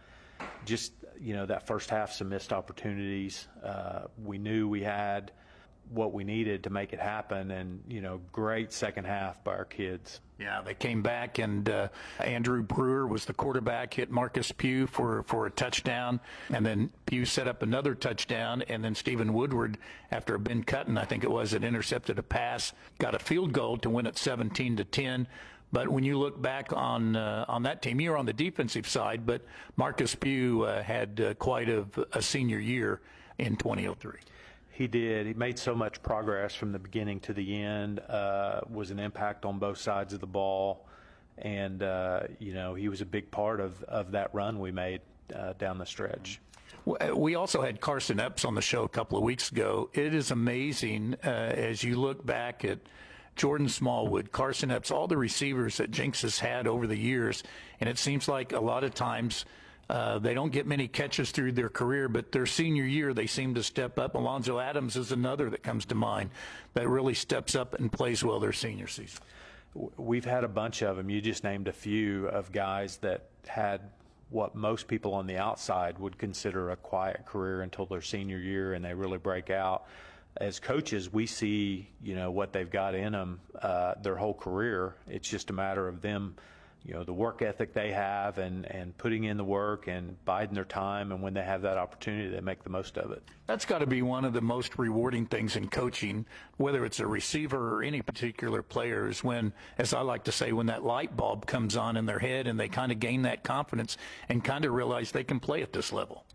just 0.65 0.93
you 1.19 1.33
know 1.33 1.45
that 1.45 1.65
first 1.65 1.89
half, 1.89 2.11
some 2.11 2.29
missed 2.29 2.51
opportunities. 2.51 3.47
Uh, 3.63 4.03
we 4.23 4.37
knew 4.37 4.67
we 4.67 4.83
had 4.83 5.31
what 5.89 6.13
we 6.13 6.23
needed 6.23 6.63
to 6.63 6.69
make 6.69 6.93
it 6.93 6.99
happen. 6.99 7.51
And, 7.51 7.83
you 7.87 8.01
know, 8.01 8.21
great 8.31 8.71
second 8.71 9.05
half 9.05 9.43
by 9.43 9.53
our 9.53 9.65
kids. 9.65 10.21
Yeah, 10.39 10.61
they 10.61 10.73
came 10.73 11.01
back, 11.01 11.37
and 11.37 11.67
uh, 11.67 11.89
Andrew 12.19 12.63
Brewer 12.63 13.05
was 13.05 13.25
the 13.25 13.33
quarterback, 13.33 13.93
hit 13.93 14.09
Marcus 14.09 14.53
Pugh 14.53 14.87
for, 14.87 15.23
for 15.23 15.47
a 15.47 15.51
touchdown, 15.51 16.21
and 16.49 16.65
then 16.65 16.91
Pugh 17.05 17.25
set 17.25 17.49
up 17.49 17.61
another 17.61 17.93
touchdown, 17.93 18.63
and 18.69 18.81
then 18.81 18.95
Stephen 18.95 19.33
Woodward, 19.33 19.77
after 20.11 20.37
Ben 20.37 20.63
Cutton, 20.63 20.97
I 20.97 21.03
think 21.03 21.25
it 21.25 21.31
was, 21.31 21.51
that 21.51 21.65
intercepted 21.65 22.17
a 22.19 22.23
pass, 22.23 22.71
got 22.99 23.15
a 23.15 23.19
field 23.19 23.51
goal 23.51 23.77
to 23.79 23.89
win 23.89 24.05
it 24.05 24.17
17 24.17 24.77
to 24.77 24.85
10. 24.85 25.27
But 25.71 25.89
when 25.89 26.05
you 26.05 26.17
look 26.17 26.41
back 26.41 26.71
on 26.73 27.15
uh, 27.15 27.45
on 27.47 27.63
that 27.63 27.81
team, 27.81 28.01
you're 28.01 28.17
on 28.17 28.25
the 28.25 28.33
defensive 28.33 28.87
side, 28.87 29.25
but 29.25 29.43
Marcus 29.75 30.15
Pugh 30.15 30.63
uh, 30.63 30.81
had 30.81 31.21
uh, 31.21 31.33
quite 31.35 31.69
a, 31.69 31.85
a 32.13 32.21
senior 32.21 32.59
year 32.59 33.01
in 33.37 33.55
2003. 33.55 34.13
He 34.79 34.87
did. 34.87 35.27
He 35.27 35.33
made 35.33 35.59
so 35.59 35.75
much 35.75 36.01
progress 36.01 36.55
from 36.55 36.71
the 36.71 36.79
beginning 36.79 37.19
to 37.21 37.33
the 37.33 37.61
end. 37.61 37.99
Uh, 37.99 38.61
was 38.69 38.91
an 38.91 38.99
impact 38.99 39.43
on 39.43 39.59
both 39.59 39.77
sides 39.77 40.13
of 40.13 40.21
the 40.21 40.25
ball, 40.25 40.87
and 41.37 41.83
uh, 41.83 42.21
you 42.39 42.53
know 42.53 42.75
he 42.75 42.87
was 42.87 43.01
a 43.01 43.05
big 43.05 43.29
part 43.29 43.59
of 43.59 43.83
of 43.83 44.11
that 44.11 44.33
run 44.33 44.57
we 44.57 44.71
made 44.71 45.01
uh, 45.35 45.51
down 45.59 45.79
the 45.79 45.85
stretch. 45.85 46.39
Uh, 46.87 47.13
we 47.13 47.35
also 47.35 47.61
had 47.61 47.81
Carson 47.81 48.21
Epps 48.21 48.45
on 48.45 48.55
the 48.55 48.61
show 48.61 48.83
a 48.83 48.87
couple 48.87 49.17
of 49.17 49.23
weeks 49.25 49.51
ago. 49.51 49.89
It 49.91 50.15
is 50.15 50.31
amazing 50.31 51.17
uh, 51.25 51.27
as 51.27 51.83
you 51.83 51.99
look 51.99 52.25
back 52.25 52.63
at. 52.63 52.79
Jordan 53.35 53.69
Smallwood, 53.69 54.33
Carson 54.33 54.69
Epps, 54.69 54.91
all 54.91 55.07
the 55.07 55.15
receivers 55.15 55.77
that 55.77 55.91
Jenks 55.91 56.23
has 56.23 56.39
had 56.39 56.67
over 56.67 56.85
the 56.87 56.97
years. 56.97 57.41
And 57.79 57.87
it 57.87 57.97
seems 57.97 58.27
like 58.27 58.51
a 58.51 58.59
lot 58.59 58.83
of 58.83 58.93
times 58.93 59.45
uh, 59.89 60.19
they 60.19 60.35
don't 60.35 60.51
get 60.51 60.67
many 60.67 60.87
catches 60.87 61.31
through 61.31 61.51
their 61.51 61.69
career, 61.69 62.07
but 62.07 62.31
their 62.31 62.45
senior 62.45 62.85
year, 62.85 63.13
they 63.13 63.25
seem 63.25 63.55
to 63.55 63.63
step 63.63 63.97
up. 63.97 64.13
Alonzo 64.13 64.59
Adams 64.59 64.95
is 64.95 65.11
another 65.11 65.49
that 65.49 65.63
comes 65.63 65.85
to 65.85 65.95
mind 65.95 66.29
that 66.75 66.87
really 66.87 67.15
steps 67.15 67.55
up 67.55 67.73
and 67.73 67.91
plays 67.91 68.23
well 68.23 68.39
their 68.39 68.53
senior 68.53 68.87
season. 68.87 69.19
We've 69.97 70.25
had 70.25 70.43
a 70.43 70.47
bunch 70.47 70.83
of 70.83 70.97
them. 70.97 71.09
You 71.09 71.21
just 71.21 71.43
named 71.43 71.67
a 71.67 71.73
few 71.73 72.27
of 72.27 72.51
guys 72.51 72.97
that 72.97 73.29
had 73.47 73.81
what 74.29 74.53
most 74.53 74.87
people 74.87 75.15
on 75.15 75.25
the 75.25 75.37
outside 75.37 75.97
would 75.97 76.19
consider 76.19 76.69
a 76.69 76.75
quiet 76.75 77.25
career 77.25 77.61
until 77.61 77.87
their 77.87 78.01
senior 78.01 78.37
year, 78.37 78.73
and 78.73 78.85
they 78.85 78.93
really 78.93 79.17
break 79.17 79.49
out. 79.49 79.85
As 80.37 80.59
coaches, 80.59 81.11
we 81.11 81.25
see 81.25 81.89
you 82.03 82.13
know 82.13 82.29
what 82.29 82.53
they've 82.53 82.69
got 82.69 82.93
in 82.93 83.13
them 83.13 83.39
uh, 83.59 83.95
their 84.03 84.15
whole 84.15 84.35
career. 84.35 84.95
It's 85.07 85.27
just 85.27 85.49
a 85.49 85.53
matter 85.53 85.87
of 85.87 86.01
them 86.01 86.35
you 86.85 86.93
know 86.93 87.03
the 87.03 87.13
work 87.13 87.41
ethic 87.41 87.73
they 87.73 87.91
have 87.91 88.37
and 88.37 88.65
and 88.71 88.97
putting 88.97 89.25
in 89.25 89.37
the 89.37 89.43
work 89.43 89.87
and 89.87 90.23
biding 90.25 90.55
their 90.55 90.65
time 90.65 91.11
and 91.11 91.21
when 91.21 91.33
they 91.33 91.43
have 91.43 91.61
that 91.61 91.77
opportunity 91.77 92.29
they 92.29 92.39
make 92.39 92.63
the 92.63 92.69
most 92.69 92.97
of 92.97 93.11
it. 93.11 93.21
That's 93.47 93.65
got 93.65 93.79
to 93.79 93.87
be 93.87 94.01
one 94.01 94.25
of 94.25 94.33
the 94.33 94.41
most 94.41 94.77
rewarding 94.77 95.25
things 95.25 95.55
in 95.55 95.67
coaching 95.67 96.25
whether 96.57 96.85
it's 96.85 96.99
a 96.99 97.07
receiver 97.07 97.75
or 97.75 97.83
any 97.83 98.01
particular 98.01 98.63
player 98.63 99.07
is 99.07 99.23
when 99.23 99.53
as 99.77 99.93
i 99.93 100.01
like 100.01 100.23
to 100.25 100.31
say 100.31 100.51
when 100.51 100.67
that 100.67 100.83
light 100.83 101.15
bulb 101.15 101.45
comes 101.45 101.75
on 101.75 101.97
in 101.97 102.05
their 102.05 102.19
head 102.19 102.47
and 102.47 102.59
they 102.59 102.67
kind 102.67 102.91
of 102.91 102.99
gain 102.99 103.23
that 103.23 103.43
confidence 103.43 103.97
and 104.29 104.43
kind 104.43 104.65
of 104.65 104.73
realize 104.73 105.11
they 105.11 105.23
can 105.23 105.39
play 105.39 105.61
at 105.61 105.73
this 105.73 105.91
level. 105.91 106.25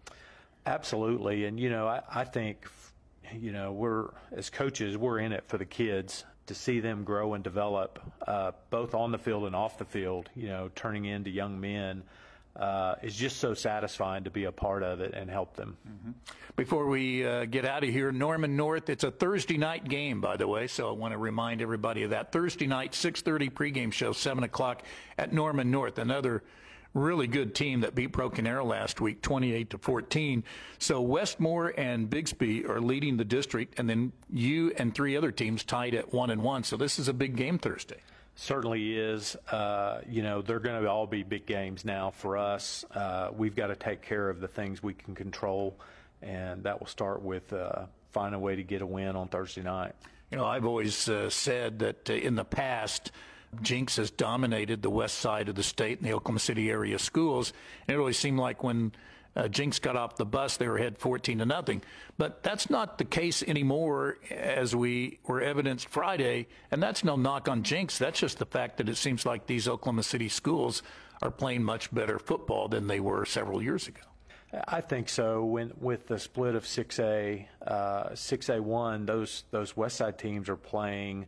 Absolutely 0.67 1.47
and 1.47 1.59
you 1.59 1.71
know 1.71 1.87
i, 1.87 2.03
I 2.15 2.25
think 2.25 2.69
you 3.33 3.53
know 3.53 3.73
we're 3.73 4.11
as 4.33 4.51
coaches 4.51 4.97
we're 4.97 5.19
in 5.19 5.33
it 5.33 5.45
for 5.49 5.59
the 5.59 5.65
kids 5.65 6.25
to 6.47 6.55
see 6.55 6.81
them 6.81 7.05
grow 7.05 7.35
and 7.35 7.43
develop, 7.43 7.99
uh, 8.27 8.53
both 8.71 8.95
on 8.95 9.13
the 9.13 9.19
field 9.19 9.45
and 9.45 9.57
off 9.57 9.79
the 9.79 9.85
field, 9.85 10.29
you 10.35 10.49
know, 10.49 10.71
turning 10.75 11.05
into 11.05 11.31
young 11.31 11.61
men, 11.61 12.03
uh, 12.57 12.95
is 13.03 13.17
just 13.17 13.39
so 13.39 13.55
satisfying 13.55 14.25
to 14.25 14.31
be 14.31 14.45
a 14.45 14.53
part 14.53 14.83
of 14.83 15.01
it 15.01 15.13
and 15.15 15.29
help 15.29 15.57
them. 15.57 15.77
Mm-hmm. 15.89 16.11
Before 16.55 16.87
we 16.87 17.27
uh, 17.27 17.47
get 17.47 17.65
out 17.65 17.83
of 17.83 17.91
here, 17.91 18.13
Norman 18.13 18.57
North, 18.57 18.89
it's 18.91 19.03
a 19.03 19.11
Thursday 19.11 19.57
night 19.57 19.89
game, 19.89 20.21
by 20.21 20.37
the 20.37 20.47
way, 20.47 20.69
so 20.69 20.89
I 20.89 20.93
want 20.93 21.13
to 21.13 21.19
remind 21.19 21.63
everybody 21.63 22.05
of 22.05 22.11
that. 22.11 22.31
Thursday 22.31 22.67
night, 22.67 22.93
6.30 22.93 23.51
pregame 23.51 23.93
show, 23.93 24.13
7 24.13 24.45
o'clock 24.45 24.83
at 25.19 25.33
Norman 25.33 25.71
North, 25.71 25.99
another– 25.99 26.43
really 26.95 27.27
good 27.27 27.55
team 27.55 27.81
that 27.81 27.95
beat 27.95 28.13
Broken 28.13 28.47
Arrow 28.47 28.65
last 28.65 29.01
week, 29.01 29.21
28 29.21 29.71
to 29.71 29.79
14. 29.79 30.45
So 30.79 31.03
Westmoore 31.03 31.75
and 31.77 32.09
Bixby 32.09 32.65
are 32.67 32.81
leading 32.81 33.17
the 33.17 33.25
district, 33.25 33.79
and 33.79 33.91
then 33.91 34.13
you 34.31 34.73
and 34.79 34.95
three 34.95 35.17
other 35.17 35.33
teams 35.33 35.65
tied 35.65 35.95
at 35.95 36.13
one 36.13 36.31
and 36.31 36.43
one. 36.43 36.63
So 36.63 36.77
this 36.77 36.99
is 36.99 37.09
a 37.09 37.13
big 37.13 37.37
game 37.37 37.59
Thursday. 37.59 37.99
Certainly 38.37 38.97
is. 38.97 39.37
Uh, 39.51 40.01
you 40.09 40.23
know, 40.23 40.43
they're 40.43 40.59
going 40.59 40.83
to 40.83 40.91
all 40.91 41.07
be 41.07 41.23
big 41.23 41.47
games 41.47 41.85
now 41.85 42.11
for 42.11 42.37
us. 42.37 42.85
Uh, 42.93 43.29
we've 43.37 43.55
got 43.55 43.69
to 43.69 43.77
take 43.77 44.03
care 44.03 44.29
of 44.29 44.41
the 44.41 44.49
things 44.49 44.83
we 44.83 44.95
can 44.95 45.15
control, 45.15 45.77
and 46.23 46.63
that 46.65 46.81
will 46.81 46.87
start 46.87 47.23
with 47.23 47.53
uh, 47.53 47.87
finding 48.13 48.41
a 48.41 48.43
way 48.43 48.57
to 48.57 48.63
get 48.63 48.83
a 48.83 48.87
win 48.87 49.15
on 49.15 49.29
Thursday 49.29 49.63
night. 49.63 49.93
You 50.31 50.39
know, 50.39 50.47
I've 50.47 50.65
always 50.65 51.09
uh, 51.09 51.31
said 51.31 51.79
that 51.81 52.11
uh, 52.11 52.15
in 52.15 52.35
the 52.35 52.45
past, 52.45 53.13
Jenks 53.63 53.97
has 53.97 54.11
dominated 54.11 54.83
the 54.83 54.91
west 54.91 55.19
side 55.19 55.49
of 55.49 55.55
the 55.55 55.63
state 55.63 55.99
and 55.99 56.09
the 56.09 56.15
Oklahoma 56.15 56.41
City 56.41 56.71
area 56.71 56.99
schools. 56.99 57.53
And 57.87 57.95
it 57.95 57.99
always 57.99 58.19
seemed 58.19 58.39
like 58.39 58.63
when 58.63 58.93
uh, 59.37 59.49
Jenks 59.49 59.79
got 59.79 59.97
off 59.97 60.17
the 60.17 60.25
bus, 60.25 60.57
they 60.57 60.69
were 60.69 60.77
ahead 60.77 60.99
14 60.99 61.39
to 61.39 61.47
nothing. 61.47 61.83
But 62.17 62.43
that's 62.43 62.71
not 62.71 62.99
the 62.99 63.05
case 63.05 63.43
anymore, 63.43 64.19
as 64.31 64.77
we 64.77 65.19
were 65.27 65.41
evidenced 65.41 65.89
Friday. 65.89 66.47
And 66.71 66.83
that's 66.83 67.03
no 67.05 67.17
knock 67.17 67.49
on 67.49 67.63
Jenks. 67.63 67.99
That's 67.99 68.21
just 68.21 68.39
the 68.39 68.47
fact 68.47 68.77
that 68.79 68.89
it 68.89 68.97
seems 68.97 69.27
like 69.27 69.47
these 69.47 69.67
Oklahoma 69.67 70.05
City 70.05 70.29
schools 70.29 70.83
are 71.23 71.31
playing 71.31 71.65
much 71.65 71.93
better 71.93 72.19
football 72.19 72.69
than 72.69 72.87
they 72.87 73.01
were 73.01 73.25
several 73.25 73.63
years 73.63 73.89
ago. 73.89 74.03
I 74.69 74.81
think 74.81 75.09
so. 75.09 75.45
When 75.45 75.73
with 75.81 76.07
the 76.07 76.19
split 76.19 76.55
of 76.55 76.65
6A, 76.65 77.47
uh, 77.67 78.11
6A1, 78.11 79.07
those 79.07 79.45
those 79.51 79.77
West 79.77 79.97
Side 79.97 80.19
teams 80.19 80.49
are 80.49 80.57
playing 80.57 81.27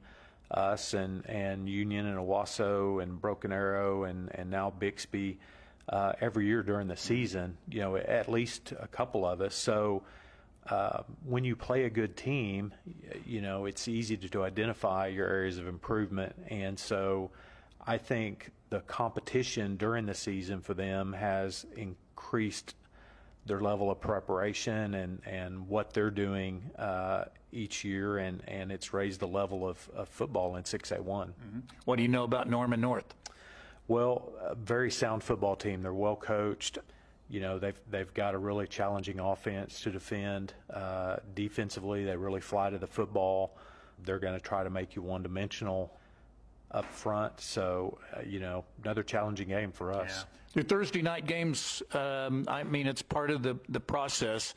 us 0.50 0.94
and, 0.94 1.26
and 1.26 1.68
Union 1.68 2.06
and 2.06 2.18
Owasso 2.18 3.02
and 3.02 3.20
Broken 3.20 3.52
Arrow 3.52 4.04
and, 4.04 4.30
and 4.34 4.50
now 4.50 4.70
Bixby 4.70 5.38
uh, 5.88 6.12
every 6.20 6.46
year 6.46 6.62
during 6.62 6.88
the 6.88 6.96
season, 6.96 7.56
you 7.68 7.80
know, 7.80 7.96
at 7.96 8.28
least 8.28 8.72
a 8.78 8.88
couple 8.88 9.26
of 9.26 9.40
us. 9.40 9.54
So 9.54 10.02
uh, 10.68 11.02
when 11.24 11.44
you 11.44 11.54
play 11.54 11.84
a 11.84 11.90
good 11.90 12.16
team, 12.16 12.72
you 13.24 13.40
know, 13.40 13.66
it's 13.66 13.86
easy 13.86 14.16
to, 14.16 14.28
to 14.30 14.42
identify 14.42 15.06
your 15.06 15.28
areas 15.28 15.58
of 15.58 15.68
improvement. 15.68 16.34
And 16.48 16.78
so 16.78 17.30
I 17.86 17.98
think 17.98 18.50
the 18.70 18.80
competition 18.80 19.76
during 19.76 20.06
the 20.06 20.14
season 20.14 20.60
for 20.60 20.74
them 20.74 21.12
has 21.12 21.64
increased 21.76 22.74
their 23.46 23.60
level 23.60 23.90
of 23.90 24.00
preparation 24.00 24.94
and, 24.94 25.20
and 25.24 25.68
what 25.68 25.92
they're 25.92 26.10
doing 26.10 26.70
uh, 26.78 27.24
each 27.52 27.84
year, 27.84 28.18
and, 28.18 28.42
and 28.48 28.72
it's 28.72 28.92
raised 28.92 29.20
the 29.20 29.28
level 29.28 29.68
of, 29.68 29.88
of 29.94 30.08
football 30.08 30.56
in 30.56 30.64
6A1. 30.64 30.98
Mm-hmm. 31.04 31.60
What 31.84 31.96
do 31.96 32.02
you 32.02 32.08
know 32.08 32.24
about 32.24 32.48
Norman 32.48 32.80
North? 32.80 33.14
Well, 33.88 34.32
a 34.40 34.54
very 34.54 34.90
sound 34.90 35.22
football 35.22 35.54
team. 35.54 35.82
They're 35.82 35.94
well 35.94 36.16
coached. 36.16 36.78
You 37.28 37.40
know, 37.40 37.58
they've 37.58 37.80
they've 37.90 38.12
got 38.14 38.34
a 38.34 38.38
really 38.38 38.66
challenging 38.66 39.20
offense 39.20 39.80
to 39.82 39.90
defend. 39.90 40.54
Uh, 40.72 41.16
defensively, 41.34 42.04
they 42.04 42.16
really 42.16 42.40
fly 42.40 42.70
to 42.70 42.78
the 42.78 42.86
football. 42.86 43.56
They're 44.04 44.18
going 44.18 44.34
to 44.34 44.40
try 44.40 44.64
to 44.64 44.70
make 44.70 44.96
you 44.96 45.02
one 45.02 45.22
dimensional 45.22 45.96
up 46.76 46.84
front. 46.84 47.40
So, 47.40 47.98
uh, 48.14 48.20
you 48.20 48.38
know, 48.38 48.64
another 48.84 49.02
challenging 49.02 49.48
game 49.48 49.72
for 49.72 49.92
us. 49.92 50.10
Yeah. 50.10 50.22
Your 50.54 50.64
Thursday 50.64 51.02
night 51.02 51.26
games, 51.26 51.82
um, 51.92 52.44
I 52.48 52.62
mean, 52.62 52.86
it's 52.86 53.02
part 53.02 53.30
of 53.30 53.42
the, 53.42 53.58
the 53.68 53.80
process. 53.80 54.54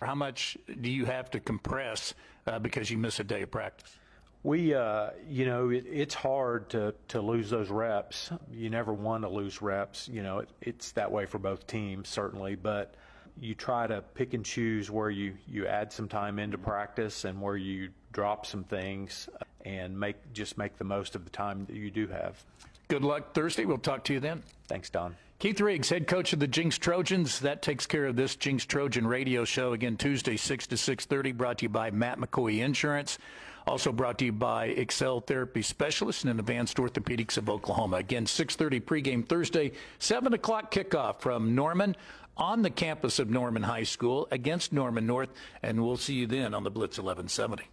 How 0.00 0.14
much 0.14 0.58
do 0.80 0.90
you 0.90 1.04
have 1.06 1.30
to 1.30 1.40
compress 1.40 2.14
uh, 2.46 2.58
because 2.58 2.90
you 2.90 2.98
miss 2.98 3.20
a 3.20 3.24
day 3.24 3.42
of 3.42 3.50
practice? 3.50 3.96
We, 4.42 4.74
uh, 4.74 5.10
you 5.28 5.46
know, 5.46 5.70
it, 5.70 5.86
it's 5.86 6.14
hard 6.14 6.68
to, 6.70 6.94
to 7.08 7.20
lose 7.20 7.48
those 7.50 7.70
reps. 7.70 8.30
You 8.52 8.68
never 8.68 8.92
want 8.92 9.22
to 9.22 9.28
lose 9.28 9.62
reps. 9.62 10.08
You 10.08 10.22
know, 10.22 10.40
it, 10.40 10.50
it's 10.60 10.92
that 10.92 11.10
way 11.10 11.24
for 11.24 11.38
both 11.38 11.66
teams, 11.66 12.08
certainly. 12.08 12.54
But 12.54 12.94
you 13.40 13.54
try 13.54 13.86
to 13.86 14.02
pick 14.14 14.34
and 14.34 14.44
choose 14.44 14.90
where 14.90 15.10
you, 15.10 15.34
you 15.48 15.66
add 15.66 15.92
some 15.92 16.08
time 16.08 16.38
into 16.38 16.56
mm-hmm. 16.56 16.70
practice 16.70 17.24
and 17.24 17.40
where 17.40 17.56
you 17.56 17.90
drop 18.12 18.46
some 18.46 18.64
things 18.64 19.28
uh, 19.40 19.44
and 19.64 19.98
make 19.98 20.16
just 20.32 20.56
make 20.56 20.76
the 20.76 20.84
most 20.84 21.14
of 21.14 21.24
the 21.24 21.30
time 21.30 21.64
that 21.66 21.76
you 21.76 21.90
do 21.90 22.06
have. 22.06 22.42
Good 22.88 23.02
luck 23.02 23.34
Thursday. 23.34 23.64
We'll 23.64 23.78
talk 23.78 24.04
to 24.04 24.12
you 24.12 24.20
then. 24.20 24.42
Thanks, 24.68 24.90
Don. 24.90 25.16
Keith 25.38 25.60
Riggs, 25.60 25.90
head 25.90 26.06
coach 26.06 26.32
of 26.32 26.38
the 26.38 26.46
Jenks 26.46 26.78
Trojans. 26.78 27.40
That 27.40 27.60
takes 27.60 27.86
care 27.86 28.06
of 28.06 28.16
this 28.16 28.36
Jenks 28.36 28.64
Trojan 28.64 29.06
radio 29.06 29.44
show. 29.44 29.72
Again, 29.72 29.96
Tuesday, 29.96 30.36
6 30.36 30.68
to 30.68 30.76
6.30, 30.76 31.36
brought 31.36 31.58
to 31.58 31.64
you 31.64 31.68
by 31.68 31.90
Matt 31.90 32.18
McCoy 32.18 32.60
Insurance. 32.60 33.18
Also 33.66 33.92
brought 33.92 34.18
to 34.18 34.26
you 34.26 34.32
by 34.32 34.66
Excel 34.66 35.20
Therapy 35.20 35.62
Specialists 35.62 36.24
and 36.24 36.38
Advanced 36.38 36.76
Orthopedics 36.76 37.36
of 37.36 37.48
Oklahoma. 37.48 37.96
Again, 37.96 38.26
6.30 38.26 38.82
pregame 38.82 39.26
Thursday, 39.26 39.72
7 39.98 40.34
o'clock 40.34 40.72
kickoff 40.72 41.20
from 41.20 41.54
Norman 41.54 41.96
on 42.36 42.62
the 42.62 42.70
campus 42.70 43.18
of 43.18 43.30
Norman 43.30 43.62
High 43.62 43.84
School 43.84 44.28
against 44.30 44.72
Norman 44.72 45.06
North. 45.06 45.30
And 45.62 45.84
we'll 45.84 45.96
see 45.96 46.14
you 46.14 46.26
then 46.26 46.54
on 46.54 46.64
the 46.64 46.70
Blitz 46.70 46.98
1170. 46.98 47.68